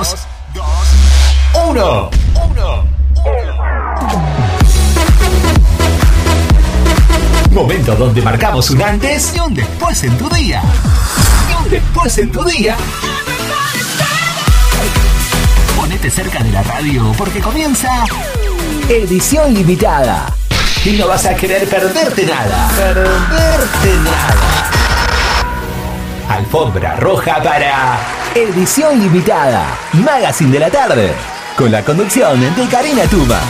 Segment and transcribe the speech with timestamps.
[0.00, 0.16] dos,
[1.68, 2.10] uno.
[2.34, 2.84] Uno.
[7.50, 10.62] Momento donde marcamos un antes y un después en tu día.
[11.50, 12.76] Y un después en tu día.
[15.76, 17.90] Ponete cerca de la radio porque comienza
[18.88, 20.32] edición limitada.
[20.82, 22.68] Y no vas a querer perderte nada.
[22.74, 24.70] Perderte nada.
[26.30, 29.76] Alfombra roja para edición limitada.
[29.92, 31.12] Magazine de la tarde.
[31.56, 33.40] Con la conducción de Karina Tuma.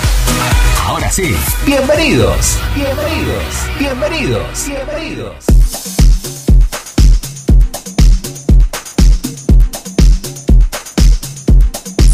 [0.86, 1.36] Ahora sí,
[1.66, 3.44] bienvenidos, bienvenidos,
[3.78, 5.49] bienvenidos, bienvenidos.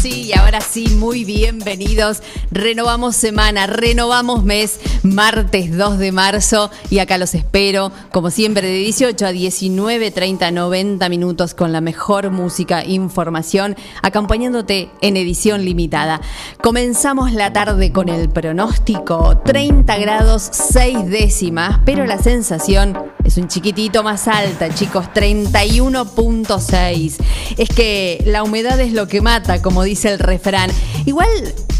[0.07, 2.21] Y ahora sí, muy bienvenidos.
[2.51, 8.75] Renovamos semana, renovamos mes, martes 2 de marzo y acá los espero, como siempre, de
[8.75, 16.21] 18 a 19, 30, 90 minutos con la mejor música, información, acompañándote en edición limitada.
[16.61, 23.47] Comenzamos la tarde con el pronóstico, 30 grados 6 décimas, pero la sensación es un
[23.49, 27.17] chiquitito más alta, chicos, 31.6.
[27.57, 30.71] Es que la humedad es lo que mata, como dice el refrán.
[31.05, 31.27] Igual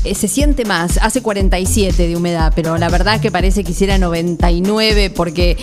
[0.04, 3.98] eh, se siente más, hace 47 de humedad, pero la verdad que parece que hiciera
[3.98, 5.56] 99 porque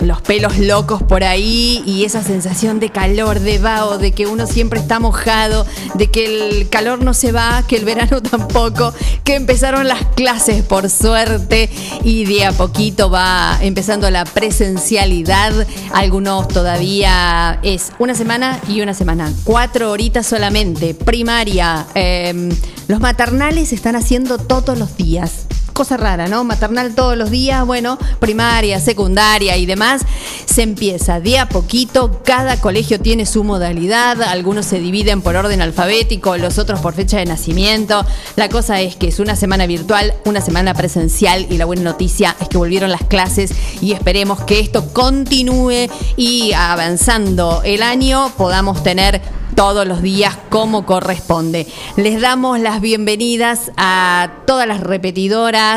[0.00, 4.46] los pelos locos por ahí y esa sensación de calor, de vaho, de que uno
[4.46, 9.34] siempre está mojado, de que el calor no se va, que el verano tampoco, que
[9.34, 11.68] empezaron las clases por suerte
[12.04, 15.66] y de a poquito va empezando la presencialidad.
[15.92, 21.86] Algunos todavía es una semana y una semana, cuatro horitas solamente, primaria.
[21.94, 22.50] Em,
[22.86, 25.47] los maternales están haciendo todos los días
[25.78, 26.42] cosa rara, ¿no?
[26.42, 30.02] Maternal todos los días, bueno, primaria, secundaria y demás.
[30.44, 35.62] Se empieza de a poquito, cada colegio tiene su modalidad, algunos se dividen por orden
[35.62, 38.04] alfabético, los otros por fecha de nacimiento.
[38.34, 42.34] La cosa es que es una semana virtual, una semana presencial y la buena noticia
[42.40, 48.82] es que volvieron las clases y esperemos que esto continúe y avanzando el año podamos
[48.82, 49.22] tener
[49.58, 51.66] todos los días como corresponde.
[51.96, 55.67] Les damos las bienvenidas a todas las repetidoras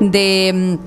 [0.00, 0.78] de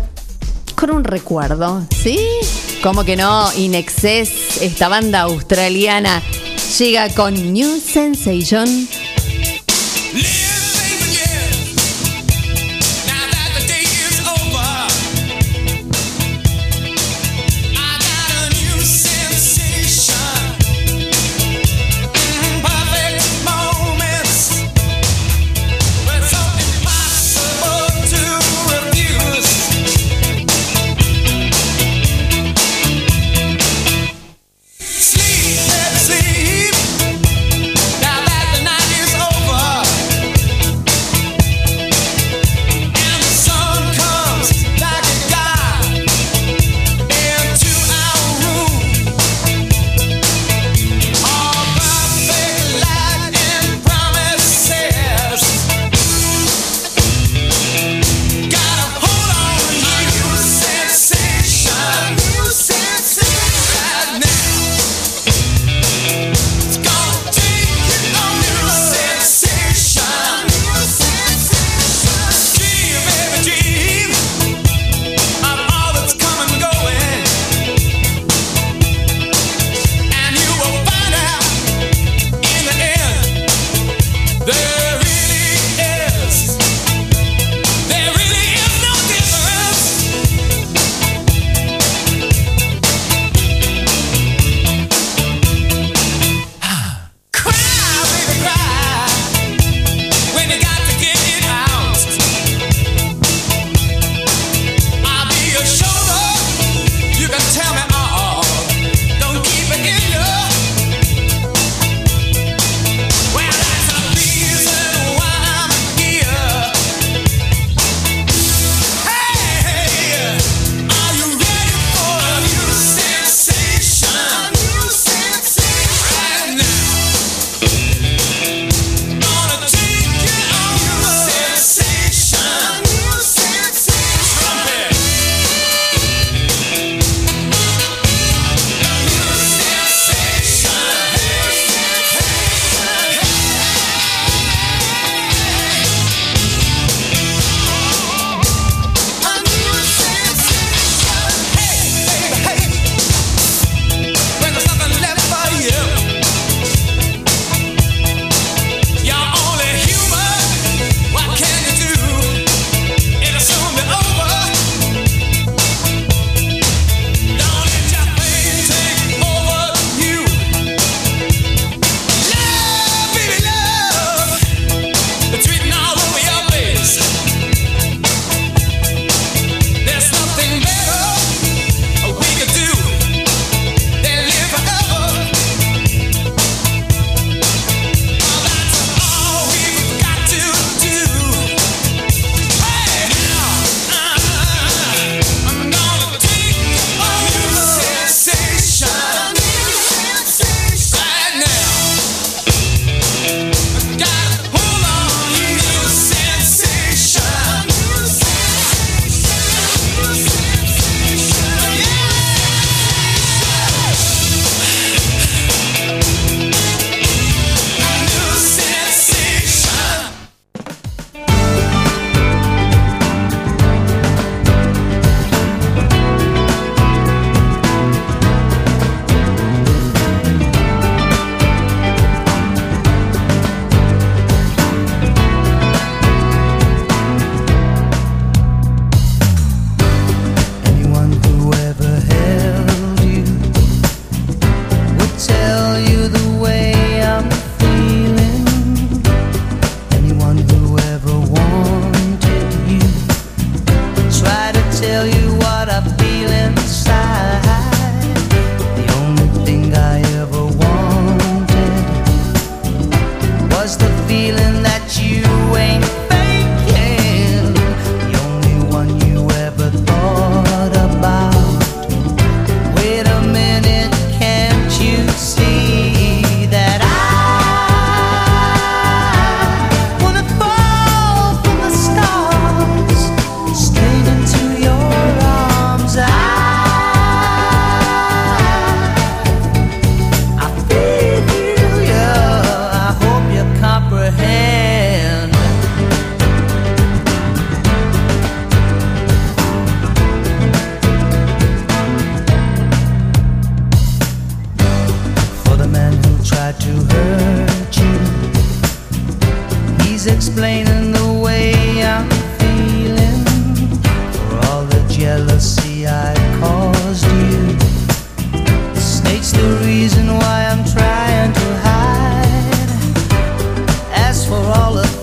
[0.75, 2.19] con un recuerdo, ¿sí?
[2.83, 6.21] Como que no, Inexcess, esta banda australiana,
[6.77, 8.87] llega con New Sensation.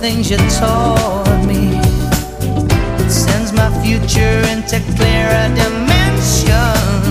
[0.06, 1.80] things you taught me.
[3.02, 7.06] It sends my future into clearer dimensions.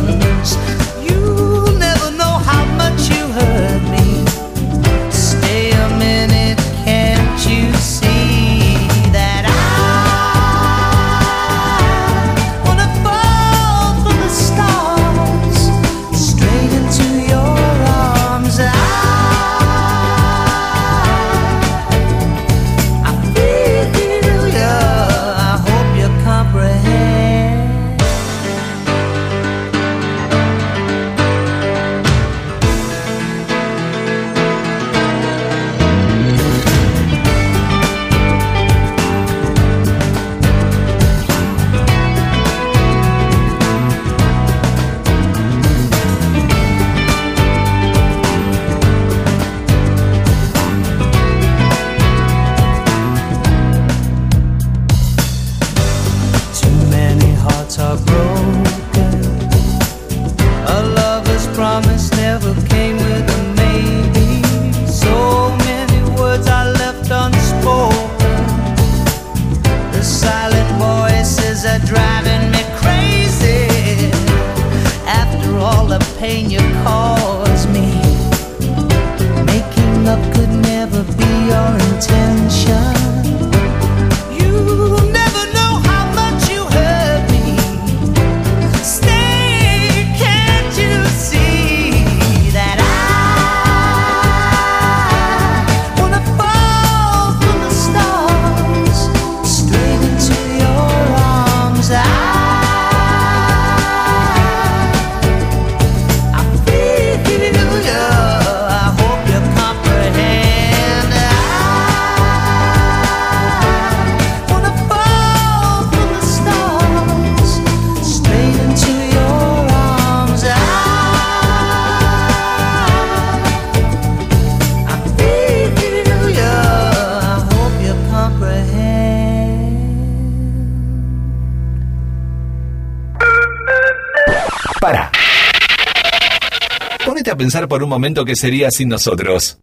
[137.86, 139.60] Un momento qué sería sin nosotros.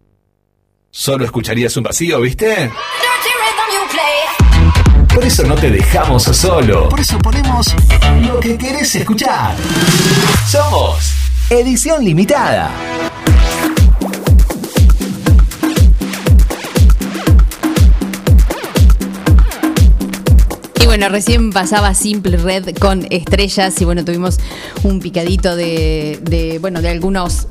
[0.90, 2.70] Solo escucharías un vacío, ¿viste?
[5.12, 6.88] Por eso no te dejamos solo.
[6.88, 7.66] Por eso ponemos
[8.20, 9.56] lo que querés escuchar.
[10.48, 11.12] Somos
[11.50, 12.70] Edición Limitada.
[20.80, 24.38] Y bueno, recién pasaba Simple Red con estrellas y bueno, tuvimos
[24.84, 27.48] un picadito de, de bueno, de algunos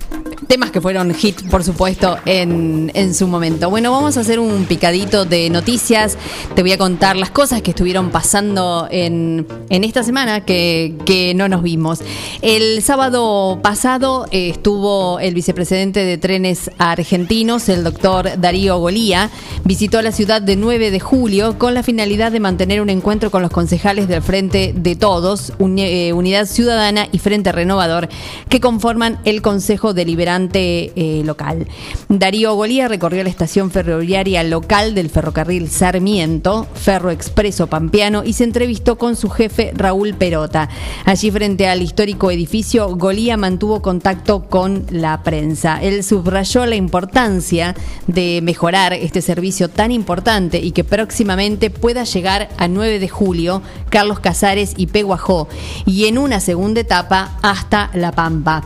[0.51, 3.69] temas que fueron hit, por supuesto, en, en su momento.
[3.69, 6.17] Bueno, vamos a hacer un picadito de noticias.
[6.55, 11.33] Te voy a contar las cosas que estuvieron pasando en, en esta semana que, que
[11.35, 11.99] no nos vimos.
[12.41, 19.29] El sábado pasado eh, estuvo el vicepresidente de trenes argentinos, el doctor Darío Golía,
[19.63, 23.41] visitó la ciudad de 9 de julio con la finalidad de mantener un encuentro con
[23.41, 28.09] los concejales del Frente de Todos, eh, Unidad Ciudadana y Frente Renovador,
[28.49, 31.67] que conforman el Consejo Deliberante eh, local.
[32.09, 38.43] Darío Golía recorrió la estación ferroviaria local del ferrocarril Sarmiento, Ferro Expreso Pampeano, y se
[38.43, 40.69] entrevistó con su jefe Raúl Perota.
[41.05, 45.81] Allí frente al histórico edificio, Golía mantuvo contacto con la prensa.
[45.81, 47.75] Él subrayó la importancia
[48.07, 53.61] de mejorar este servicio tan importante y que próximamente pueda llegar a 9 de julio,
[53.89, 55.47] Carlos Casares y Peguajó,
[55.85, 58.63] y en una segunda etapa hasta La Pampa.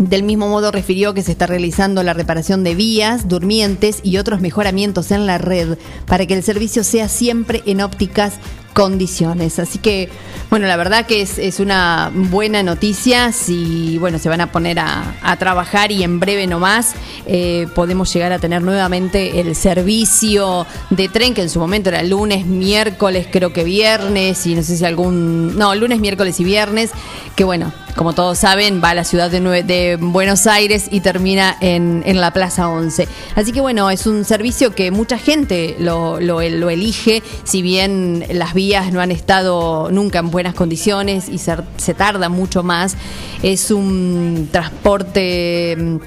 [0.00, 4.40] Del mismo modo refirió que se está realizando la reparación de vías, durmientes y otros
[4.40, 5.76] mejoramientos en la red
[6.06, 8.38] para que el servicio sea siempre en ópticas
[8.72, 9.58] condiciones.
[9.58, 10.08] Así que,
[10.48, 13.32] bueno, la verdad que es, una buena noticia.
[13.32, 16.94] Si, bueno, se van a poner a, trabajar y en breve nomás
[17.26, 22.02] eh, podemos llegar a tener nuevamente el servicio de tren, que en su momento era
[22.02, 25.56] lunes, miércoles, creo que viernes, y no sé si algún.
[25.56, 26.90] No, lunes, miércoles y viernes,
[27.36, 31.56] que bueno, como todos saben, va a la ciudad de, de Buenos Aires y termina
[31.60, 33.08] en, la Plaza 11.
[33.34, 38.24] Así que bueno, es un servicio que mucha gente lo, lo, lo elige, si bien
[38.32, 38.54] las
[38.92, 42.96] no han estado nunca en buenas condiciones y se, se tarda mucho más,
[43.42, 45.98] es un transporte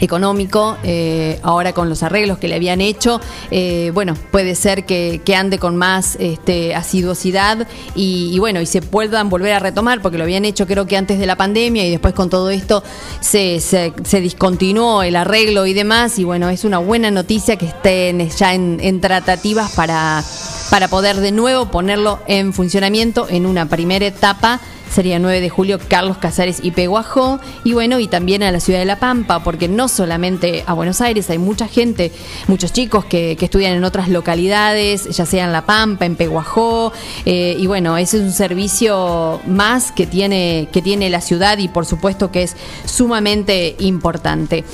[0.00, 5.20] económico, eh, ahora con los arreglos que le habían hecho, eh, bueno, puede ser que,
[5.36, 10.24] ande con más este, asiduosidad y, bueno, y se puedan volver a retomar, porque lo
[10.24, 12.82] habían hecho creo que antes de la pandemia y después con todo esto
[13.20, 18.30] se, se, discontinuó el arreglo y demás, y bueno, es una buena noticia que estén
[18.30, 20.24] ya en, en tratativas para,
[20.70, 24.60] para poder de nuevo ponerlo en funcionamiento en una primera etapa
[24.96, 28.78] sería 9 de julio Carlos Casares y Peguajó, y bueno, y también a la ciudad
[28.78, 32.12] de La Pampa, porque no solamente a Buenos Aires, hay mucha gente,
[32.48, 36.94] muchos chicos que, estudian en otras localidades, ya sea en La Pampa, en Peguajó,
[37.26, 41.68] eh, y bueno, ese es un servicio más que tiene, que tiene la ciudad y
[41.68, 44.64] por supuesto que es sumamente importante.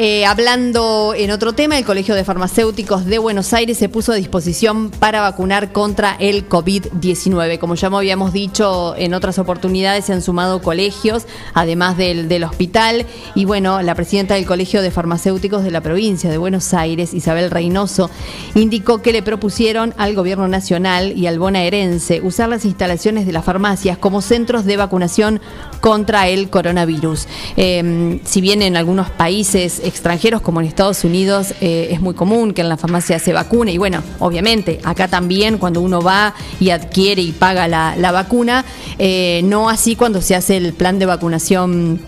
[0.00, 4.14] Eh, hablando en otro tema, el Colegio de Farmacéuticos de Buenos Aires se puso a
[4.14, 7.58] disposición para vacunar contra el COVID-19.
[7.58, 13.06] Como ya habíamos dicho en otras oportunidades, se han sumado colegios, además del, del hospital.
[13.34, 17.50] Y bueno, la presidenta del Colegio de Farmacéuticos de la provincia de Buenos Aires, Isabel
[17.50, 18.08] Reynoso,
[18.54, 23.44] indicó que le propusieron al Gobierno Nacional y al bonaerense usar las instalaciones de las
[23.44, 25.40] farmacias como centros de vacunación
[25.80, 27.26] contra el coronavirus.
[27.56, 32.52] Eh, si bien en algunos países extranjeros como en Estados Unidos eh, es muy común
[32.52, 36.70] que en la farmacia se vacune y bueno, obviamente acá también cuando uno va y
[36.70, 38.64] adquiere y paga la, vacuna,
[38.98, 42.00] eh, no así cuando se hace el plan de vacunación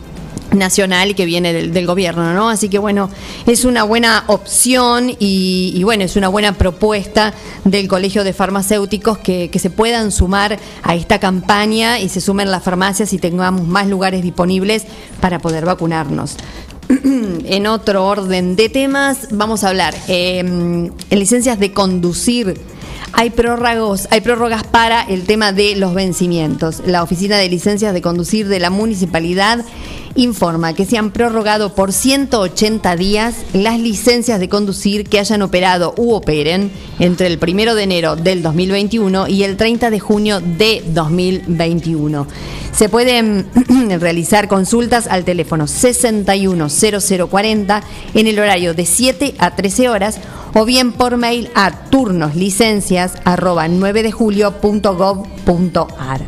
[0.55, 2.49] nacional que viene del, gobierno, ¿no?
[2.49, 3.11] Así que bueno,
[3.47, 7.35] es una buena opción y, bueno, es una buena propuesta
[7.65, 12.63] del Colegio de Farmacéuticos que, se puedan sumar a esta campaña y se sumen las
[12.63, 14.87] farmacias y tengamos más lugares disponibles
[15.21, 16.37] para poder vacunarnos.
[17.45, 22.61] en otro orden de temas, vamos a hablar em, en licencias de conducir.
[23.13, 26.83] Hay prórrogos, hay prórrogas para el tema de los vencimientos.
[26.87, 29.65] La Oficina de Licencias de Conducir de la Municipalidad
[30.15, 35.95] informa que se han prorrogado por 180 días las licencias de conducir que hayan operado
[35.97, 40.83] u operen entre el 1 de enero del 2021 y el 30 de junio de
[40.87, 42.27] 2021.
[42.73, 43.47] Se pueden
[44.01, 47.83] realizar consultas al teléfono 610040
[48.15, 50.19] en el horario de 7 a 13 horas
[50.55, 56.21] o bien por mail a turnoslicencias@9 de julio.gov.ar.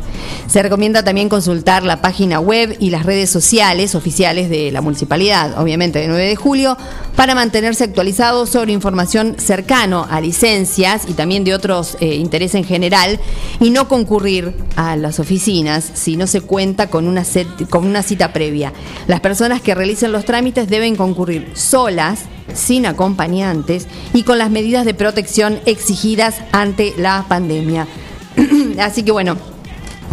[0.47, 5.59] Se recomienda también consultar la página web y las redes sociales oficiales de la municipalidad,
[5.59, 6.77] obviamente de 9 de julio,
[7.15, 12.63] para mantenerse actualizados sobre información cercano a licencias y también de otros eh, intereses en
[12.63, 13.19] general
[13.59, 17.23] y no concurrir a las oficinas si no se cuenta con una,
[17.69, 18.73] con una cita previa.
[19.07, 22.21] Las personas que realicen los trámites deben concurrir solas
[22.53, 27.87] sin acompañantes y con las medidas de protección exigidas ante la pandemia.
[28.79, 29.37] Así que bueno,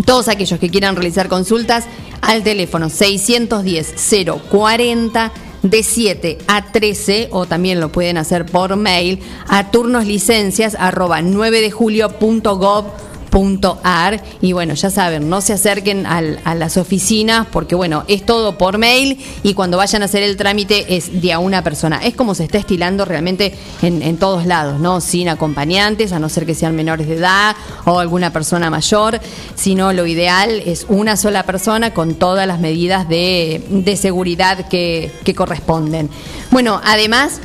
[0.05, 1.85] todos aquellos que quieran realizar consultas
[2.21, 3.95] al teléfono 610
[4.51, 11.23] 040 de 7 a 13 o también lo pueden hacer por mail a turnoslicencias arroba
[11.23, 11.71] 9 de
[14.41, 18.79] y bueno, ya saben, no se acerquen a las oficinas porque bueno, es todo por
[18.79, 22.01] mail y cuando vayan a hacer el trámite es de a una persona.
[22.05, 25.01] Es como se está estilando realmente en, en todos lados, ¿no?
[25.01, 29.21] Sin acompañantes, a no ser que sean menores de edad o alguna persona mayor,
[29.55, 35.11] sino lo ideal es una sola persona con todas las medidas de, de seguridad que,
[35.25, 36.11] que corresponden.
[36.51, 37.41] Bueno, además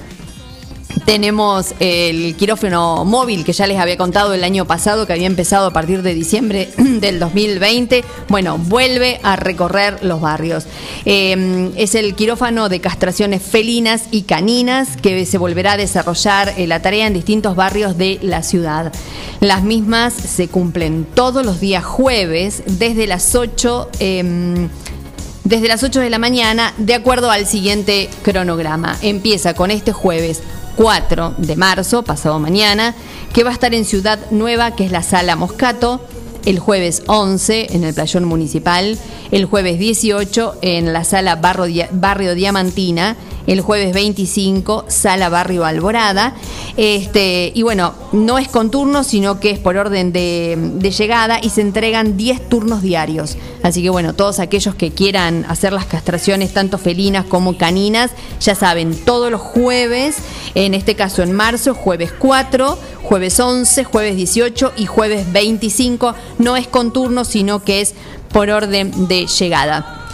[1.05, 5.67] tenemos el quirófano móvil que ya les había contado el año pasado que había empezado
[5.67, 8.03] a partir de diciembre del 2020.
[8.27, 10.65] Bueno, vuelve a recorrer los barrios.
[11.05, 16.65] Eh, es el quirófano de castraciones felinas y caninas que se volverá a desarrollar eh,
[16.65, 18.91] la tarea en distintos barrios de la ciudad.
[19.41, 24.69] Las mismas se cumplen todos los días jueves desde las 8 em,
[25.43, 28.97] desde las 8 de la mañana, de acuerdo al siguiente cronograma.
[29.03, 30.41] Empieza con este jueves
[30.75, 32.95] 4 de marzo, pasado mañana,
[33.33, 36.01] que va a estar en Ciudad Nueva, que es la Sala Moscato,
[36.45, 38.97] el jueves 11 en el Playón Municipal,
[39.31, 43.15] el jueves 18 en la Sala Barrio Diamantina,
[43.47, 46.35] el jueves 25, Sala Barrio Alborada.
[46.77, 51.39] Este, y bueno, no es con turnos, sino que es por orden de, de, llegada
[51.41, 53.37] y se entregan 10 turnos diarios.
[53.63, 58.55] Así que bueno, todos aquellos que quieran hacer las castraciones, tanto felinas como caninas, ya
[58.55, 60.17] saben, todos los jueves,
[60.55, 66.57] en este caso en marzo, jueves 4, jueves 11, jueves 18 y jueves 25, no
[66.57, 67.93] es con turnos, sino que es
[68.31, 70.04] por orden de llegada.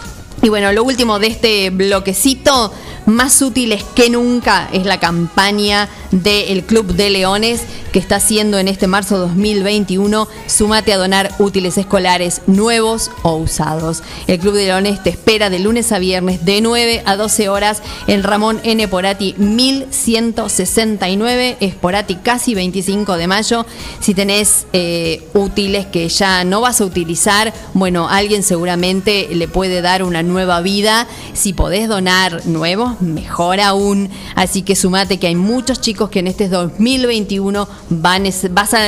[0.42, 2.72] Y bueno, lo último de este bloquecito,
[3.06, 7.60] más útiles que nunca, es la campaña del Club de Leones
[7.92, 10.26] que está haciendo en este marzo 2021.
[10.46, 14.02] Sumate a donar útiles escolares nuevos o usados.
[14.26, 17.80] El Club de Leones te espera de lunes a viernes de 9 a 12 horas
[18.08, 18.88] en Ramón N.
[18.88, 23.66] Porati 1169, Esporati casi 25 de mayo.
[24.00, 29.82] Si tenés eh, útiles que ya no vas a utilizar, bueno, alguien seguramente le puede
[29.82, 30.31] dar una nueva
[30.62, 31.06] vida.
[31.34, 34.10] Si podés donar nuevos, mejor aún.
[34.34, 38.24] Así que sumate que hay muchos chicos que en este 2021 van,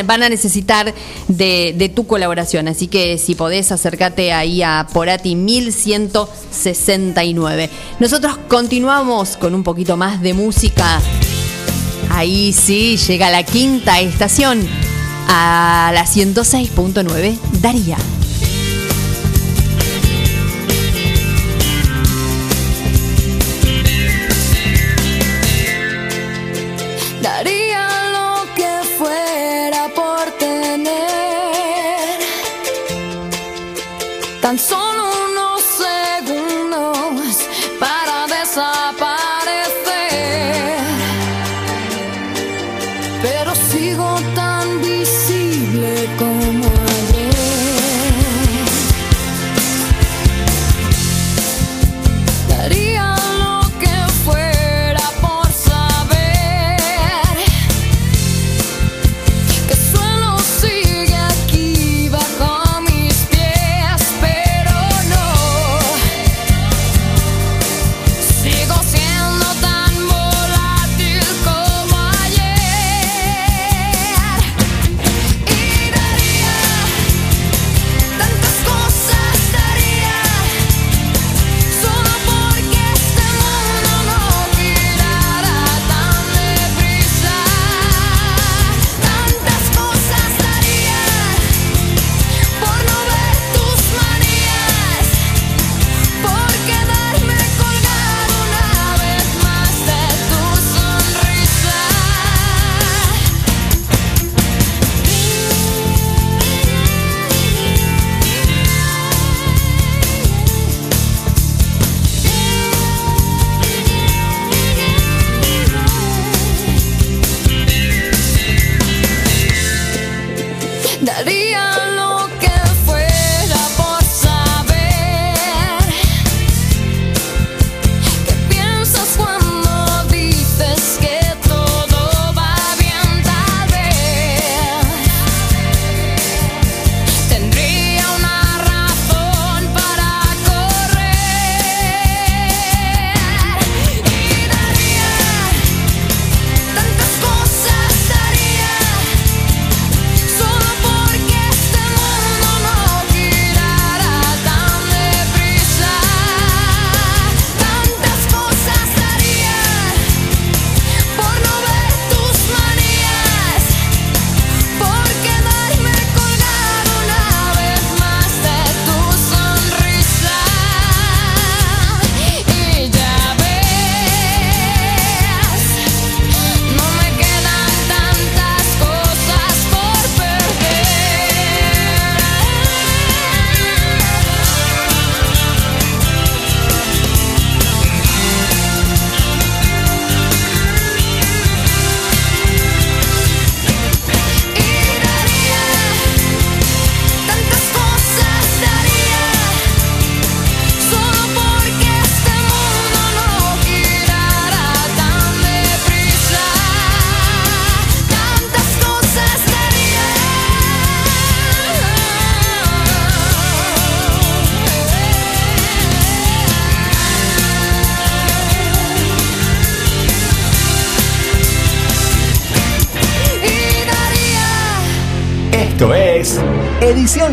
[0.04, 0.94] van a necesitar
[1.28, 2.68] de, tu colaboración.
[2.68, 7.70] Así que si podés, acércate ahí a Porati 1169.
[8.00, 11.00] Nosotros continuamos con un poquito más de música.
[12.10, 14.66] Ahí sí, llega la quinta estación
[15.28, 17.96] a la 106.9 Daría.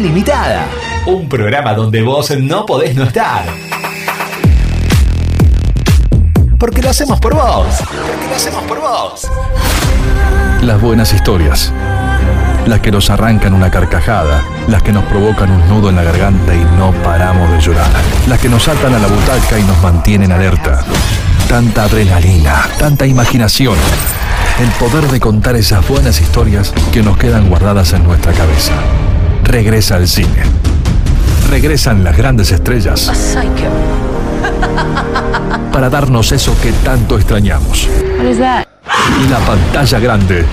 [0.02, 0.66] Limitada.
[1.06, 3.46] Un programa donde vos no podés no estar.
[6.58, 7.68] Porque lo hacemos por vos.
[7.78, 9.28] Porque lo hacemos por vos.
[10.62, 11.72] Las buenas historias.
[12.66, 14.44] Las que nos arrancan una carcajada.
[14.68, 17.92] Las que nos provocan un nudo en la garganta y no paramos de llorar.
[18.28, 20.84] Las que nos atan a la butaca y nos mantienen alerta.
[21.48, 23.76] Tanta adrenalina, tanta imaginación
[24.60, 28.74] el poder de contar esas buenas historias que nos quedan guardadas en nuestra cabeza.
[29.44, 30.44] Regresa al cine.
[31.50, 33.12] Regresan las grandes estrellas
[35.74, 37.88] para darnos eso que tanto extrañamos.
[39.30, 40.46] La pantalla grande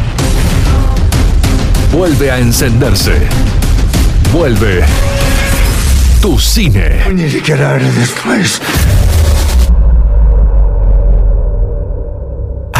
[1.92, 3.14] vuelve a encenderse.
[4.32, 4.84] Vuelve
[6.20, 7.02] tu cine.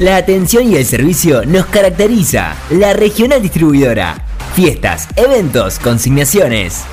[0.00, 2.56] La atención y el servicio nos caracteriza.
[2.70, 4.24] La regional distribuidora.
[4.54, 6.84] Fiestas, eventos, consignaciones.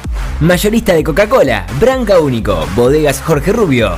[0.41, 3.97] Mayorista de Coca-Cola, Branca Único, Bodegas Jorge Rubio,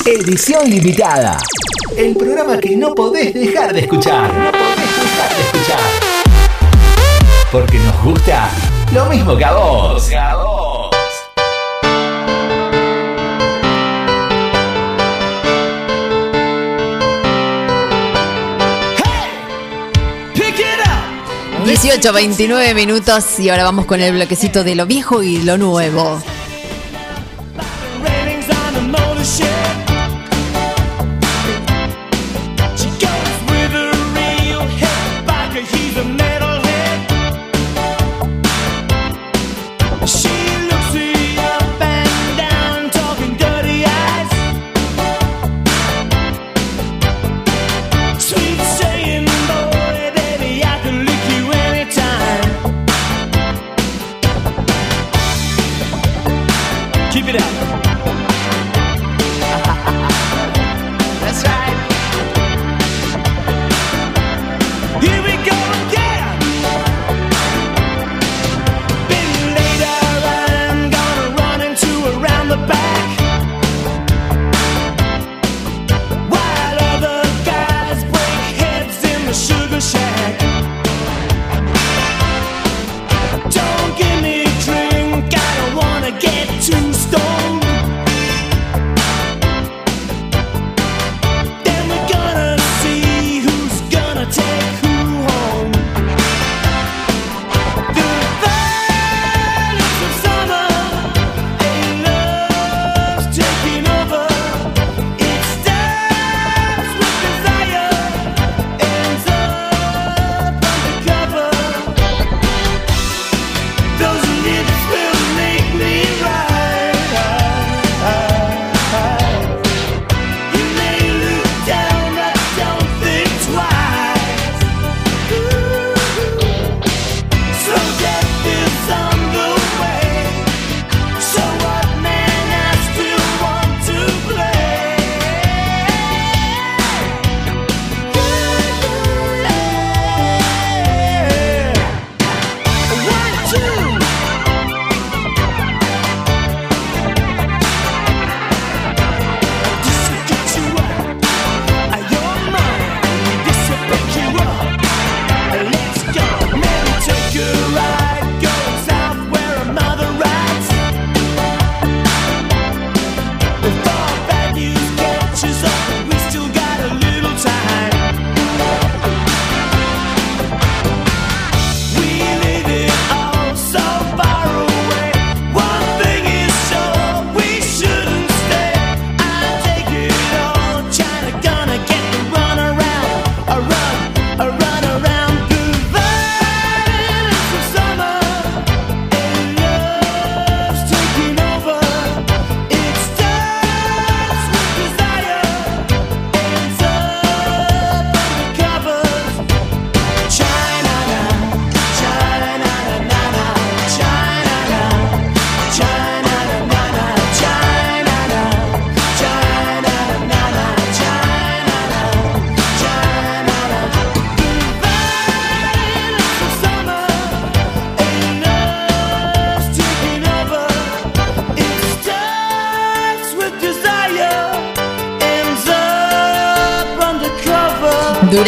[0.05, 1.39] Edición limitada.
[1.97, 4.33] El programa que no podés dejar de escuchar.
[4.33, 5.81] No podés dejar de escuchar.
[7.53, 8.51] Porque nos gusta
[8.95, 10.11] lo mismo que a vos.
[10.13, 10.78] A vos.
[21.69, 26.19] 18, 29 minutos y ahora vamos con el bloquecito de lo viejo y lo nuevo.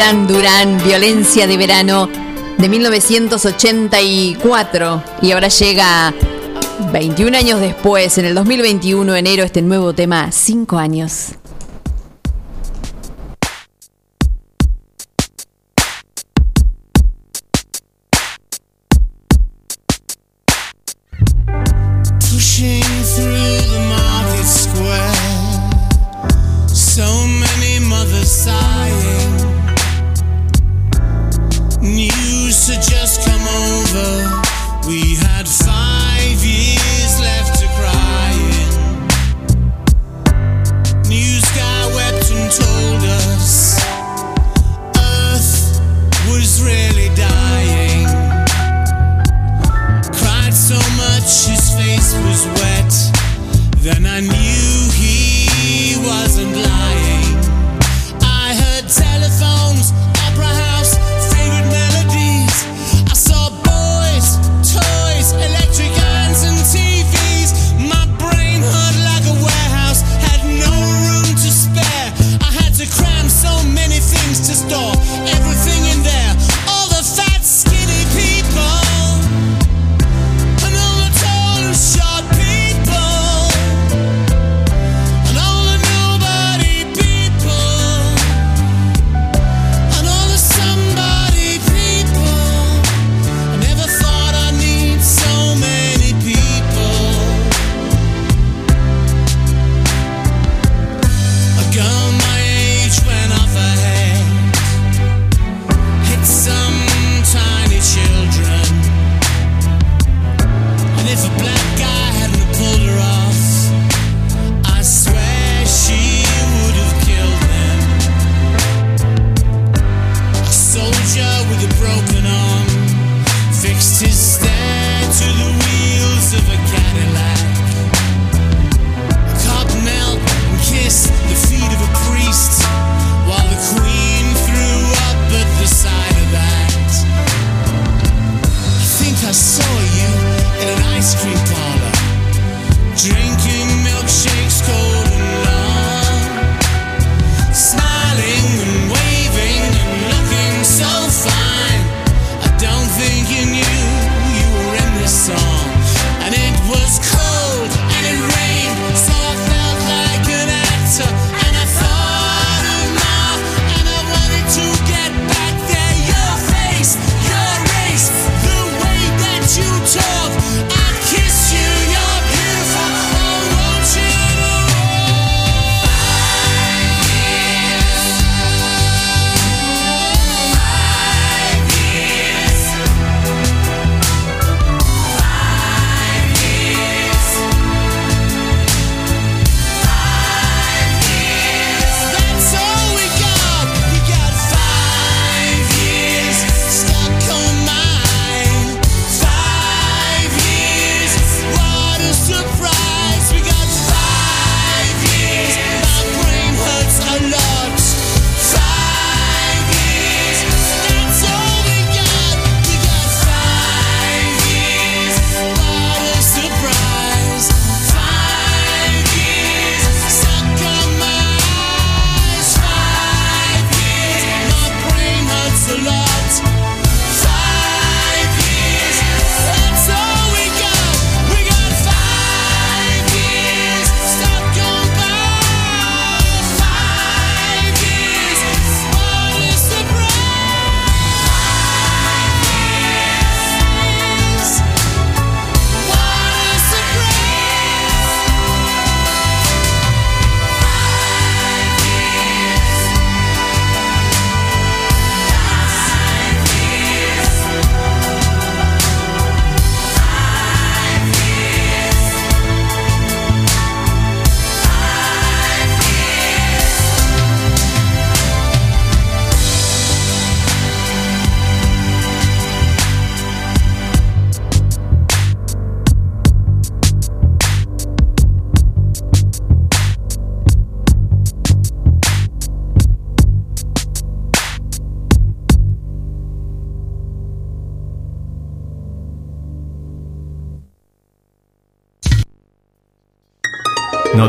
[0.00, 2.08] Durán Durán, Violencia de Verano
[2.56, 6.14] de 1984 y ahora llega
[6.90, 11.34] 21 años después, en el 2021, enero, este nuevo tema, 5 años.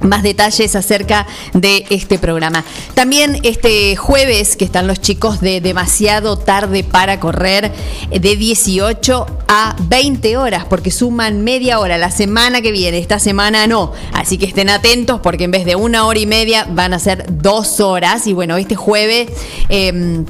[0.00, 2.64] más detalles acerca de este programa.
[2.94, 7.72] También este jueves que están los chicos de demasiado tarde para correr
[8.10, 13.66] de 18 a 20 horas porque suman media hora la semana que viene, esta semana
[13.66, 13.92] no.
[14.12, 17.26] Así que estén atentos porque en vez de una hora y media van a ser
[17.28, 19.28] dos horas y bueno, este jueves...
[19.68, 20.24] em,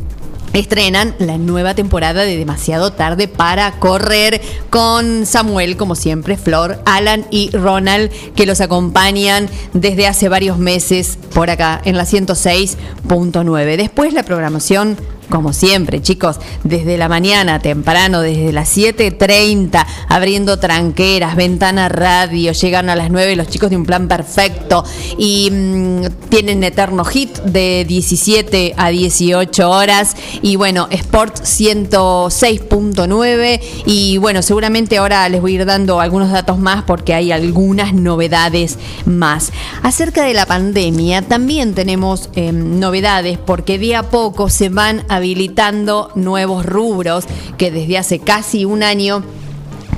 [0.52, 4.40] Estrenan la nueva temporada de Demasiado Tarde para Correr
[4.70, 11.18] con Samuel, como siempre, Flor, Alan y Ronald, que los acompañan desde hace varios meses
[11.34, 13.76] por acá en la 106.9.
[13.76, 14.96] Después la programación,
[15.28, 22.90] como siempre, chicos, desde la mañana temprano, desde las 7.30, abriendo tranqueras, ventana radio, llegan
[22.90, 24.84] a las 9 los chicos de un plan perfecto
[25.16, 34.18] y mm, tienen eterno hit de 17 a 18 horas y bueno, Sport 106.9 y
[34.18, 38.78] bueno, seguramente ahora les voy a ir dando algunos datos más porque hay algunas novedades
[39.04, 39.52] más.
[39.82, 46.10] Acerca de la pandemia, también tenemos eh, novedades porque día a poco se van habilitando
[46.14, 47.26] nuevos rubros
[47.58, 49.22] que desde hace casi un año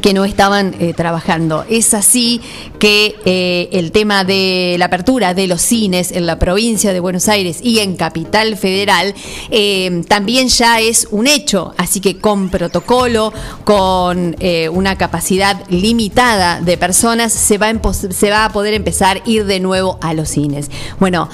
[0.00, 1.64] que no estaban eh, trabajando.
[1.68, 2.40] Es así
[2.78, 7.28] que eh, el tema de la apertura de los cines en la provincia de Buenos
[7.28, 9.14] Aires y en Capital Federal
[9.50, 13.32] eh, también ya es un hecho, así que con protocolo,
[13.64, 14.36] con
[14.72, 17.72] una capacidad limitada de personas, se va,
[18.10, 20.70] se va a poder empezar a ir de nuevo a los cines.
[20.98, 21.28] Bueno,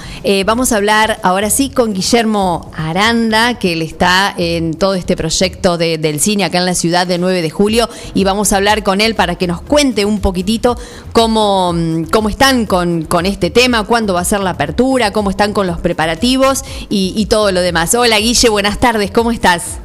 [0.45, 5.77] vamos a hablar ahora sí con Guillermo Aranda, que él está en todo este proyecto
[5.77, 8.83] de- del cine acá en la ciudad de 9 de julio, y vamos a hablar
[8.83, 10.77] con él para que nos cuente un poquitito
[11.13, 15.29] cómo, mm, cómo están con, con este tema, cuándo va a ser la apertura, cómo
[15.29, 17.95] están con los preparativos y, y todo lo demás.
[17.95, 19.79] Hola Guille, buenas tardes, ¿cómo estás?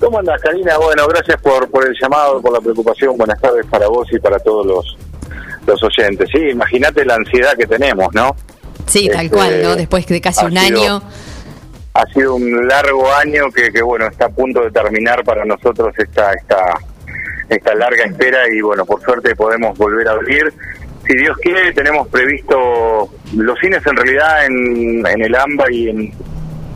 [0.00, 0.76] ¿Cómo andas, Karina?
[0.76, 3.16] Bueno, gracias por, por el llamado, por la preocupación.
[3.16, 4.96] Buenas tardes para vos y para todos los,
[5.66, 6.28] los oyentes.
[6.30, 8.36] Sí, imagínate la ansiedad que tenemos, ¿no?
[8.86, 9.74] Sí, tal Este, cual, ¿no?
[9.74, 11.02] Después de casi un sido- año.
[11.94, 15.94] Ha sido un largo año que, que, bueno, está a punto de terminar para nosotros
[15.96, 16.74] esta, esta,
[17.48, 20.52] esta larga espera y, bueno, por suerte podemos volver a abrir.
[21.06, 26.12] Si Dios quiere, tenemos previsto los cines en realidad en, en el AMBA y en,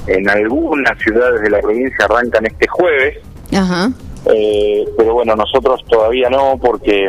[0.07, 3.19] en algunas ciudades de la provincia arrancan este jueves.
[3.53, 3.91] Ajá.
[4.27, 7.09] Eh, pero bueno, nosotros todavía no, porque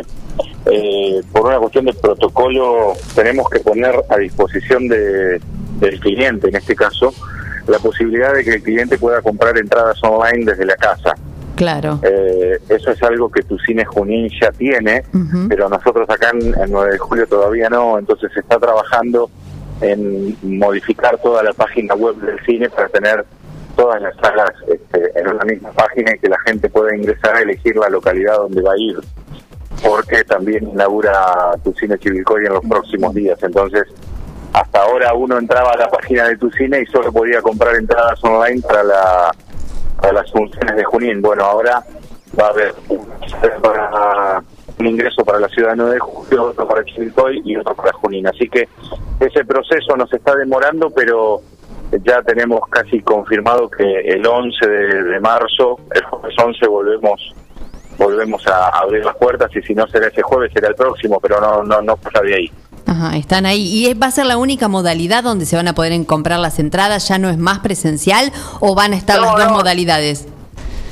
[0.66, 5.40] eh, por una cuestión de protocolo tenemos que poner a disposición de,
[5.78, 7.12] del cliente, en este caso,
[7.66, 11.14] la posibilidad de que el cliente pueda comprar entradas online desde la casa.
[11.62, 12.00] Claro.
[12.02, 15.04] Eh, eso es algo que tu cine Junín ya tiene,
[15.48, 19.30] pero nosotros acá en, en 9 de julio todavía no, entonces se está trabajando
[19.80, 23.24] en modificar toda la página web del cine para tener
[23.76, 27.42] todas las salas este, en una misma página y que la gente pueda ingresar a
[27.42, 28.98] elegir la localidad donde va a ir,
[29.84, 31.12] porque también inaugura
[31.62, 33.84] tu cine Chivilcoy en los próximos días, entonces
[34.52, 38.18] hasta ahora uno entraba a la página de tu cine y solo podía comprar entradas
[38.24, 39.32] online para la
[40.02, 41.22] para las funciones de Junín.
[41.22, 41.82] Bueno, ahora
[42.38, 43.08] va a haber un,
[43.62, 44.42] para-
[44.78, 47.92] un ingreso para la ciudad de 9 de julio, otro para Chivilcoy y otro para
[47.92, 48.26] Junín.
[48.26, 48.68] Así que
[49.20, 51.40] ese proceso nos está demorando, pero
[52.04, 57.34] ya tenemos casi confirmado que el 11 de, de marzo, el jueves 11, volvemos
[57.98, 61.38] volvemos a abrir las puertas y si no será ese jueves será el próximo, pero
[61.40, 62.52] no no no pasa de ahí.
[62.86, 63.62] Ajá, están ahí.
[63.62, 66.58] ¿Y es- va a ser la única modalidad donde se van a poder comprar las
[66.58, 67.08] entradas?
[67.08, 69.52] ¿Ya no es más presencial o van a estar No, las dos no.
[69.58, 70.26] modalidades?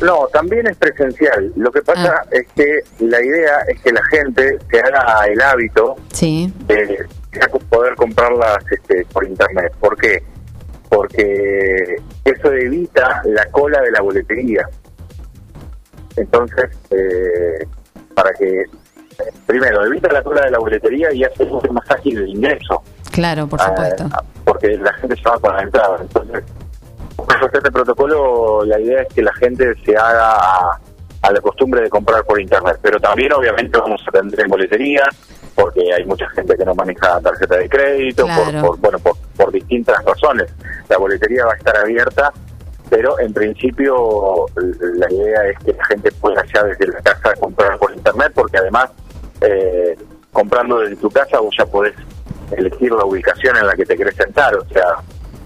[0.00, 1.52] No, también es presencial.
[1.56, 5.96] Lo que pasa es que la idea es que la gente se haga el hábito
[6.12, 6.50] Sí.
[6.66, 7.04] de
[7.68, 9.72] poder comprarlas este, por internet.
[9.78, 10.22] ¿Por qué?
[10.88, 14.66] Porque eso evita la cola de la boletería.
[16.16, 17.66] Entonces, eh,
[18.14, 18.64] para que
[19.46, 22.82] primero, evita la cola de la boletería y hace mucho más ágil el ingreso.
[23.12, 24.04] Claro, por Ah, supuesto.
[24.44, 25.98] porque la gente se va con la entrada.
[26.00, 26.44] Entonces,
[27.16, 30.80] con este protocolo, la idea es que la gente se haga a,
[31.22, 32.78] a la costumbre de comprar por internet.
[32.82, 35.02] Pero también, obviamente, vamos a atender en boletería,
[35.54, 38.66] porque hay mucha gente que no maneja tarjeta de crédito, por- Claro.
[38.68, 40.52] por, bueno, por, por distintas razones.
[40.88, 42.32] La boletería va a estar abierta,
[42.88, 47.78] pero en principio la idea es que la gente pueda ya desde la casa comprar
[47.78, 48.90] por internet, porque además,
[49.40, 49.96] eh,
[50.32, 51.94] comprando desde tu casa, vos ya podés
[52.52, 54.84] elegir la ubicación en la que te querés sentar, o sea,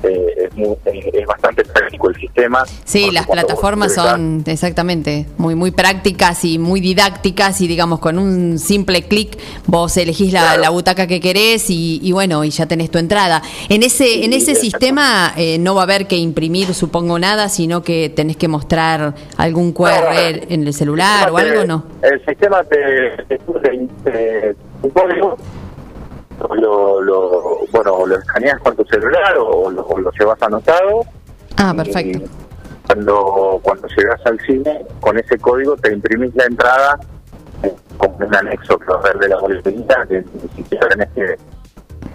[0.05, 2.63] eh, es, mu- eh, es bastante práctico el sistema.
[2.85, 8.59] Sí, las plataformas son exactamente muy muy prácticas y muy didácticas y digamos con un
[8.59, 10.63] simple clic vos elegís la, Claro.
[10.63, 13.43] la butaca que querés y, y bueno y ya tenés tu entrada.
[13.69, 17.83] En ese en ese sistema eh, no va a haber que imprimir supongo nada, sino
[17.83, 20.15] que tenés que mostrar algún QR
[20.49, 21.85] en el celular o El algo, te- ¿no?
[22.03, 22.77] El sistema te,
[23.29, 25.37] te, te- te- un código,
[26.57, 31.03] lo, lo, bueno, lo escaneas con tu celular o lo, o lo llevas anotado.
[31.57, 32.31] Ah, y perfecto.
[32.87, 37.01] Cuando, cuando llegas al cine, con ese código te imprimís la entrada
[37.63, 41.37] eh, como un anexo que va de la boletería, que ni siquiera tenés que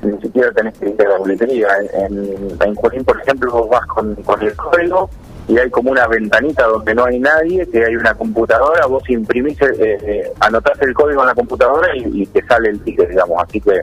[0.03, 1.67] ni siquiera tenés que ir a la boletería.
[1.93, 5.09] En, en, en Junín, por ejemplo, vos vas con, con el código
[5.47, 9.59] y hay como una ventanita donde no hay nadie, que hay una computadora, vos imprimís,
[9.61, 13.43] eh, eh, anotás el código en la computadora y, y te sale el ticket, digamos.
[13.43, 13.81] Así que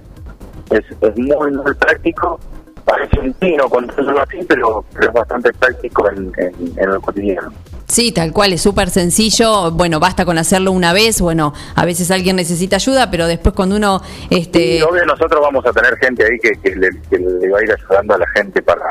[0.71, 2.39] es, es muy, muy práctico.
[2.85, 3.35] Parece un
[3.69, 7.53] contarlo así, pero, pero es bastante práctico en, en, en el cotidiano.
[7.89, 9.73] Sí, tal cual, es súper sencillo.
[9.73, 11.21] Bueno, basta con hacerlo una vez.
[11.21, 14.01] Bueno, a veces alguien necesita ayuda, pero después cuando uno
[14.31, 17.59] este Y obvio nosotros vamos a tener gente ahí que, que le, que le va
[17.59, 18.91] a ir ayudando a la gente para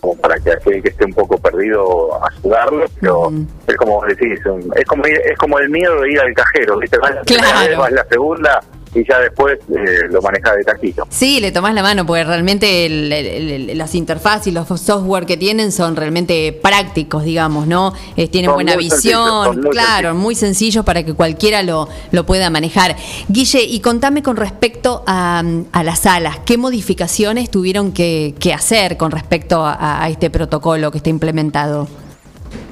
[0.00, 3.32] como para que aquel que esté un poco perdido ayudarlo, pero
[3.66, 4.38] es como decís,
[4.74, 6.98] es como ir- es como el miedo de ir al cajero, ¿viste?
[6.98, 7.68] Vas la primera Claro.
[7.68, 8.60] vez, vas la segunda
[8.96, 11.06] y ya después eh, lo manejas de taquito.
[11.10, 15.26] Sí, le tomás la mano porque realmente el- el- el- las interfaces y los software
[15.26, 17.92] que tienen son realmente prácticos, digamos, ¿no?
[18.16, 22.48] Eh, tienen Son buena visión, muy claro, muy sencillos para que cualquiera lo, lo pueda
[22.50, 22.96] manejar.
[23.28, 25.42] Guille, y contame con respecto a,
[25.72, 30.90] a las salas, ¿qué modificaciones tuvieron que, que hacer con respecto a, a este protocolo
[30.90, 31.88] que está implementado?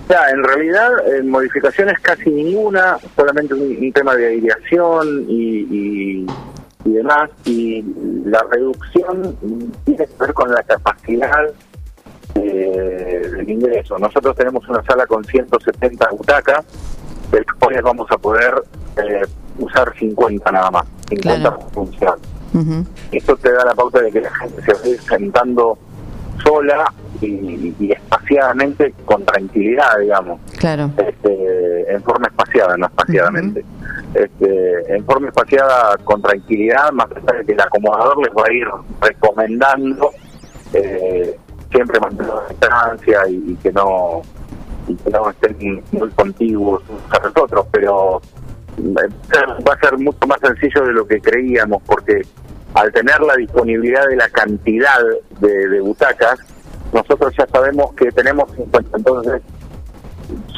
[0.09, 6.26] Ya, en realidad, eh, modificaciones casi ninguna, solamente un, un tema de aireación y, y,
[6.84, 7.30] y demás.
[7.46, 7.82] Y
[8.26, 9.34] la reducción
[9.84, 11.46] tiene que ver con la capacidad
[12.34, 13.98] eh, del ingreso.
[13.98, 16.64] Nosotros tenemos una sala con 170 butacas,
[17.30, 18.55] de las cuales vamos a poder
[18.96, 19.22] eh,
[19.59, 21.59] usar 50 nada más, 50 Claro.
[21.61, 22.14] por función.
[22.52, 22.84] Ujú.
[23.11, 25.78] Esto te da la pauta de que la gente se va a ir sentando
[26.44, 30.91] sola y, y espaciadamente con tranquilidad, digamos, Claro.
[30.97, 33.65] este, en forma espaciada, no espaciadamente.
[34.15, 38.53] este, en forma espaciada con tranquilidad, más allá de que el acomodador les va a
[38.53, 38.67] ir
[39.01, 40.11] recomendando
[40.73, 41.37] eh,
[41.73, 44.23] siempre mantener la distancia y, y que no
[44.87, 48.21] y que no estén muy contiguos unos a los otros, pero
[48.79, 52.21] eh, va a ser mucho más sencillo de lo que creíamos, porque
[52.75, 54.99] al tener la disponibilidad de la cantidad
[55.41, 56.39] de, de butacas,
[56.95, 59.42] nosotros ya sabemos que tenemos 50, entonces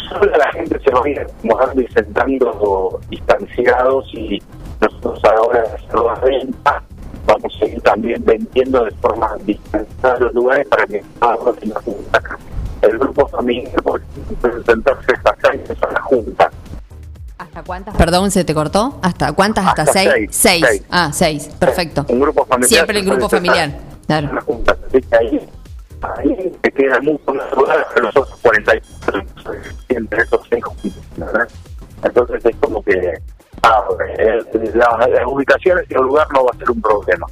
[0.08, 4.40] sola la gente se va a ir acomodando y sentando distanciados y
[4.80, 6.82] nosotros ahora hacer las ventas
[7.26, 11.80] vamos a ir también vendiendo de forma distanciada los lugares para que cada uno tenga
[11.82, 12.38] su butaca.
[12.82, 14.00] El grupo familiar, por
[14.64, 16.50] sentarse hasta seis a la junta.
[17.38, 17.96] ¿Hasta cuántas?
[17.96, 18.98] Perdón, ¿se te cortó?
[19.02, 19.66] ¿Hasta cuántas?
[19.66, 20.08] ¿Hasta, Hasta seis?
[20.12, 20.64] seis, Seis.
[20.68, 20.82] seis.
[20.90, 21.48] Ah, seis.
[21.58, 22.04] Perfecto.
[22.08, 22.68] Un grupo familiar.
[22.68, 23.70] Siempre el grupo familiar.
[24.06, 24.28] Claro.
[24.28, 24.76] en la junta.
[24.86, 25.48] Así que ahí,
[26.02, 29.22] ahí te queda mucho más lugar que los otros 44
[29.88, 31.48] siempre esos seis juntos, ¿verdad?
[32.02, 33.12] Entonces es como que
[33.62, 33.82] ah,
[34.18, 37.26] el- la, las ubicaciones y el lugar no va a ser un problema.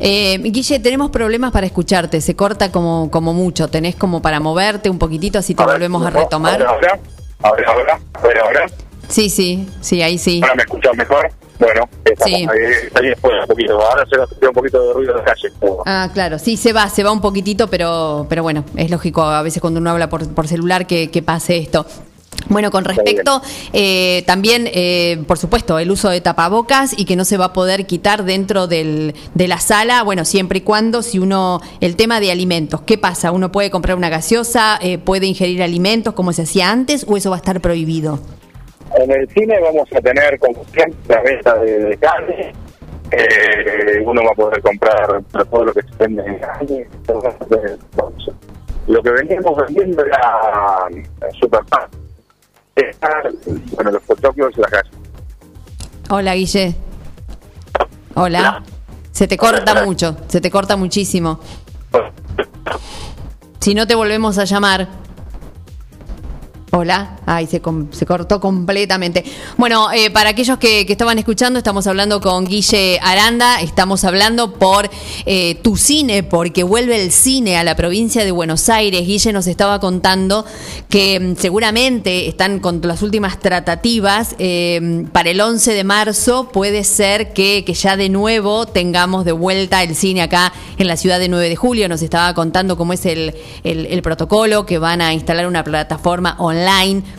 [0.00, 2.20] Eh, Guille, tenemos problemas para escucharte.
[2.20, 3.66] Se corta como, como mucho.
[3.68, 6.20] ¿Tenés como para moverte un poquitito así te ver, volvemos a ¿no?
[6.20, 6.62] retomar?
[6.62, 6.98] Ahora,
[7.42, 8.66] ahora, ahora, ahora,
[9.08, 10.40] Sí, sí, sí, ahí sí.
[10.42, 11.28] ahora me escuchas mejor.
[11.58, 12.46] Bueno, estamos Sí.
[12.48, 13.80] ahí, ahí después un poquito.
[13.80, 15.48] Ahora se va un poquito de ruido de calle.
[15.60, 15.82] todo.
[15.86, 19.42] Ah, claro, sí, se va, se va un poquitito, pero, pero bueno, es lógico a
[19.42, 21.84] veces cuando uno habla por, por celular que, que pase esto.
[22.50, 23.42] Bueno, con respecto
[23.72, 27.52] eh, también, eh, por supuesto, el uso de tapabocas y que no se va a
[27.52, 32.20] poder quitar dentro del, de la sala, bueno, siempre y cuando si uno, el tema
[32.20, 33.32] de alimentos, ¿qué pasa?
[33.32, 37.30] ¿Uno puede comprar una gaseosa, eh, puede ingerir alimentos como se hacía antes o eso
[37.30, 38.20] va a estar prohibido?
[38.96, 42.52] En el cine vamos a tener, como siempre, la venta de, de carne.
[43.10, 46.88] Eh, uno va a poder comprar todo lo que se vende en calle.
[48.86, 50.88] Lo que veníamos vendiendo era
[51.40, 51.88] Superman.
[53.72, 54.94] Bueno, los pochoclos y las gallas.
[56.10, 56.74] Hola, Guille.
[58.14, 58.62] Hola.
[59.10, 61.40] Se te corta mucho, se te corta muchísimo.
[63.58, 65.07] Si no te volvemos a llamar.
[66.70, 67.62] Hola, ay, se,
[67.92, 69.24] se cortó completamente.
[69.56, 74.90] Bueno, eh, para aquellos que, estaban escuchando, estamos hablando con Guille Aranda, estamos hablando por
[75.24, 79.06] eh, tu cine, porque vuelve el cine a la provincia de Buenos Aires.
[79.06, 80.44] Guille nos estaba contando
[80.90, 84.36] que mm, seguramente están con las últimas tratativas.
[84.38, 89.32] eh, para el 11 de marzo puede ser que, que ya de nuevo tengamos de
[89.32, 91.88] vuelta el cine acá en la ciudad de 9 de julio.
[91.88, 96.57] Nos estaba contando cómo es el- el protocolo, que van a instalar una plataforma online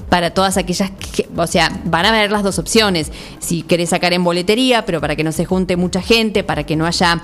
[0.10, 3.12] para todas aquellas que, o sea, van a ver las dos opciones.
[3.40, 6.76] Si querés sacar en boletería, pero para que no se junte mucha gente, para que
[6.76, 7.22] no haya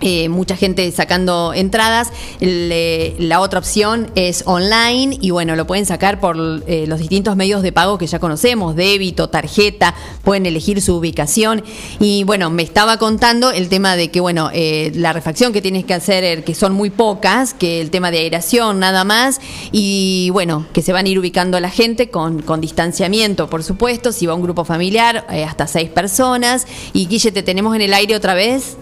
[0.00, 2.10] eh, mucha gente sacando entradas.
[2.40, 6.36] La otra opción es online y bueno, lo pueden sacar por
[6.66, 11.64] eh, los distintos medios de pago que ya conocemos, débito, tarjeta, pueden elegir su ubicación.
[12.00, 15.84] Y bueno, me estaba contando el tema de que bueno, eh, la refacción que tienes
[15.84, 19.40] que hacer, eh, que son muy pocas, que el tema de aeración nada más
[19.72, 24.12] y bueno, que se van a ir ubicando la gente con, con distanciamiento, por supuesto,
[24.12, 26.66] si va un grupo familiar, eh, hasta seis personas.
[26.92, 28.76] Y Guille, te tenemos en el aire otra vez.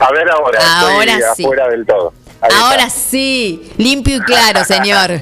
[0.00, 1.44] A ver ahora, Ahora estoy sí.
[1.44, 2.12] afuera del todo.
[2.40, 5.10] Ahí Ahora sí, limpio y claro, señor.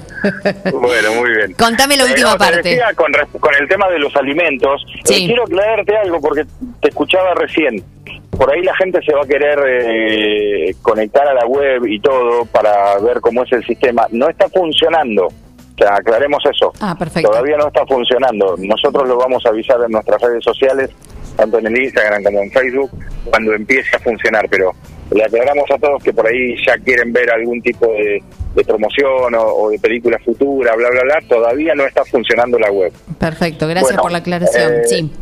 [0.72, 1.52] Bueno, muy bien.
[1.54, 2.62] Contame la última no, parte.
[2.62, 3.12] decía con,
[3.54, 6.44] el tema de los alimentos, eh, quiero aclararte algo porque
[6.80, 7.84] te escuchaba recién.
[8.30, 12.44] Por ahí la gente se va a querer eh, conectar a la web y todo
[12.46, 14.06] para ver cómo es el sistema.
[14.10, 15.26] No está funcionando.
[15.26, 16.72] O sea, aclaremos eso.
[16.80, 17.30] Ah, perfecto.
[17.30, 18.56] Todavía no está funcionando.
[18.58, 20.90] Nosotros lo vamos a avisar en nuestras redes sociales,
[21.39, 22.91] tanto en el Instagram como en Facebook,
[23.30, 24.47] cuando empiece a funcionar.
[24.51, 24.72] Pero
[25.12, 28.22] le aclaramos a todos que por ahí ya quieren ver algún tipo de,
[28.55, 31.18] de promoción o, o de película futura, bla, bla, bla.
[31.28, 32.93] Todavía no está funcionando la web.
[33.18, 34.72] Perfecto, gracias Bueno, por la aclaración.
[34.74, 35.12] eh, sí.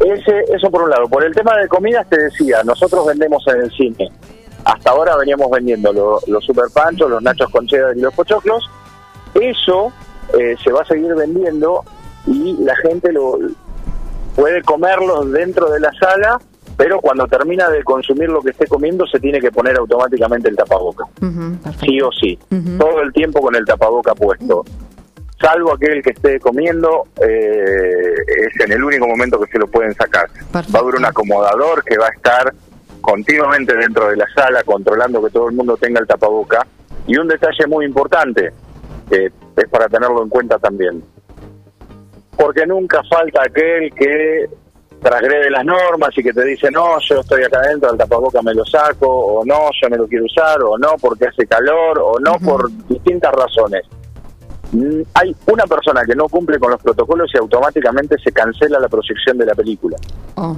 [0.00, 1.08] Ese, eso por un lado.
[1.08, 4.08] Por el tema de comidas te decía, nosotros vendemos en el cine.
[4.64, 8.68] Hasta ahora veníamos vendiendo lo- los super panchos, los nachos con cheddar y los pochoclos.
[9.34, 9.92] Eso
[10.38, 11.82] eh, se va a seguir vendiendo
[12.26, 13.38] y la gente lo
[14.34, 16.40] puede comerlos dentro de la sala,
[16.76, 20.56] pero cuando termina de consumir lo que esté comiendo se tiene que poner automáticamente el
[20.56, 21.04] tapaboca,
[21.80, 22.38] sí o sí,
[22.78, 24.64] todo el tiempo con el tapaboca puesto.
[25.40, 28.14] Salvo aquel que esté comiendo, eh,
[28.46, 30.28] es en el único momento que se lo pueden sacar.
[30.30, 30.72] Perfecto.
[30.72, 32.54] Va a haber un acomodador que va a estar
[33.00, 36.64] continuamente dentro de la sala controlando que todo el mundo tenga el tapaboca.
[37.08, 38.52] Y un detalle muy importante,
[39.10, 39.26] que
[39.56, 41.02] es para tenerlo en cuenta también.
[42.36, 44.46] Porque nunca falta aquel que
[45.02, 48.54] transgrede las normas y que te dice, no, yo estoy acá adentro, el tapaboca me
[48.54, 52.20] lo saco, o no, yo no lo quiero usar, o no, porque hace calor, o
[52.20, 53.82] no, por distintas razones.
[54.72, 58.88] Mm, Hay una persona que no cumple con los protocolos y automáticamente se cancela la
[58.88, 59.96] proyección de la película.
[60.36, 60.56] Oh,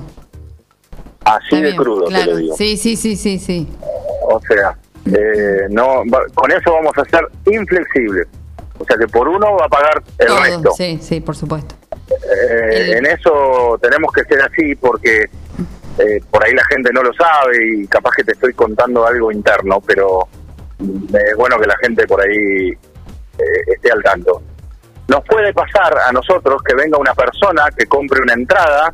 [1.24, 2.54] Así está de bien, crudo te lo digo.
[2.54, 3.66] Sí, sí, sí, sí, sí.
[4.28, 6.02] O sea, eh, no
[6.34, 8.28] con eso vamos a ser inflexibles.
[8.78, 10.70] O sea que por uno va a pagar el Todo, resto.
[10.76, 11.74] sí, sí, por supuesto.
[12.10, 15.24] Eh, El- En eso tenemos que ser así porque
[15.98, 19.30] eh, por ahí la gente no lo sabe y capaz que te estoy contando algo
[19.30, 20.26] interno, pero
[20.80, 24.42] es bueno que la gente por ahí eh, esté al tanto.
[25.06, 28.92] Nos puede pasar a nosotros que venga una persona que compre una entrada,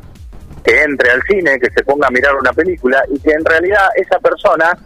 [0.63, 3.87] que entre al cine, que se ponga a mirar una película y que en realidad
[3.95, 4.77] esa persona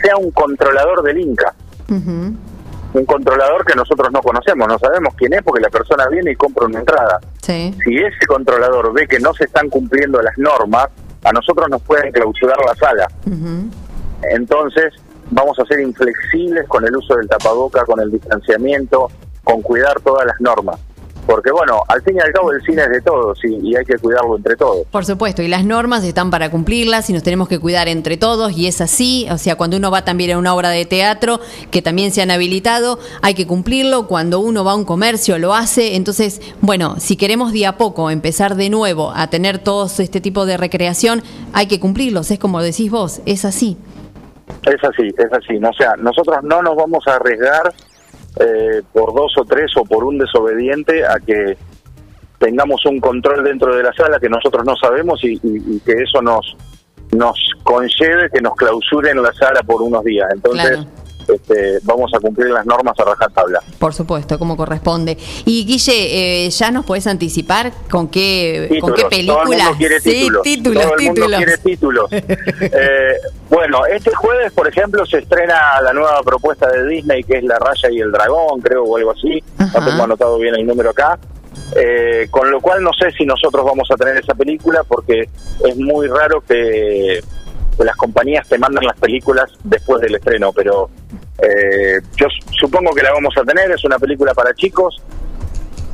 [0.00, 1.52] sea un controlador del Inca
[1.90, 2.36] Ujú,
[2.98, 6.36] un controlador que nosotros no conocemos, no sabemos quién es porque la persona viene y
[6.36, 7.20] compra una entrada.
[7.42, 7.74] Sí.
[7.84, 10.88] Si ese controlador ve que no se están cumpliendo las normas,
[11.24, 13.08] a nosotros nos pueden clausurar la sala.
[14.30, 14.94] Entonces,
[15.30, 19.10] vamos a ser inflexibles con el uso del tapaboca, con el distanciamiento,
[19.44, 20.78] con cuidar todas las normas.
[21.28, 23.84] Porque bueno, al fin y al cabo el cine es de todos y, y hay
[23.84, 24.86] que cuidarlo entre todos.
[24.90, 28.56] Por supuesto, y las normas están para cumplirlas y nos tenemos que cuidar entre todos
[28.56, 31.38] y es así, o sea, cuando uno va también a una obra de teatro
[31.70, 35.52] que también se han habilitado, hay que cumplirlo, cuando uno va a un comercio lo
[35.52, 40.22] hace, entonces, bueno, si queremos de a poco empezar de nuevo a tener todos este
[40.22, 41.22] tipo de recreación,
[41.52, 43.76] hay que cumplirlos, es como decís vos, es así.
[44.64, 45.56] Es así, es así.
[45.62, 47.72] O sea, nosotros no nos vamos a arriesgar
[48.40, 51.56] eh, por dos o tres o por un desobediente a que
[52.38, 55.92] tengamos un control dentro de la sala que nosotros no sabemos y, y- y que
[55.92, 56.56] eso nos
[57.10, 60.28] nos conlleve que nos clausuren la sala por unos días.
[60.32, 60.78] Entonces.
[61.28, 63.60] Este, vamos a cumplir las normas a rajatabla.
[63.78, 65.16] Por supuesto, como corresponde.
[65.44, 69.10] Y Guille, eh, ¿ya nos puedes anticipar con qué, con qué Títulos.
[69.10, 69.42] película?
[69.44, 70.42] Todo el mundo quiere sí, títulos.
[70.42, 71.36] títulos, Todo el mundo títulos.
[71.38, 72.10] quiere títulos.
[72.60, 73.14] Eh,
[73.48, 77.58] bueno, este jueves, por ejemplo, se estrena la nueva propuesta de Disney, que es La
[77.58, 79.42] Raya y el Dragón, creo, o algo así.
[79.58, 79.80] Ajá.
[79.80, 81.18] No tengo anotado bien el número acá.
[81.76, 85.28] Eh, con lo cual no sé si nosotros vamos a tener esa película porque
[85.64, 87.20] es muy raro que,
[87.76, 90.88] que las compañías te mandan las películas después del estreno, pero
[91.38, 92.26] eh, yo
[92.58, 95.02] supongo que la vamos a tener, es una película para chicos.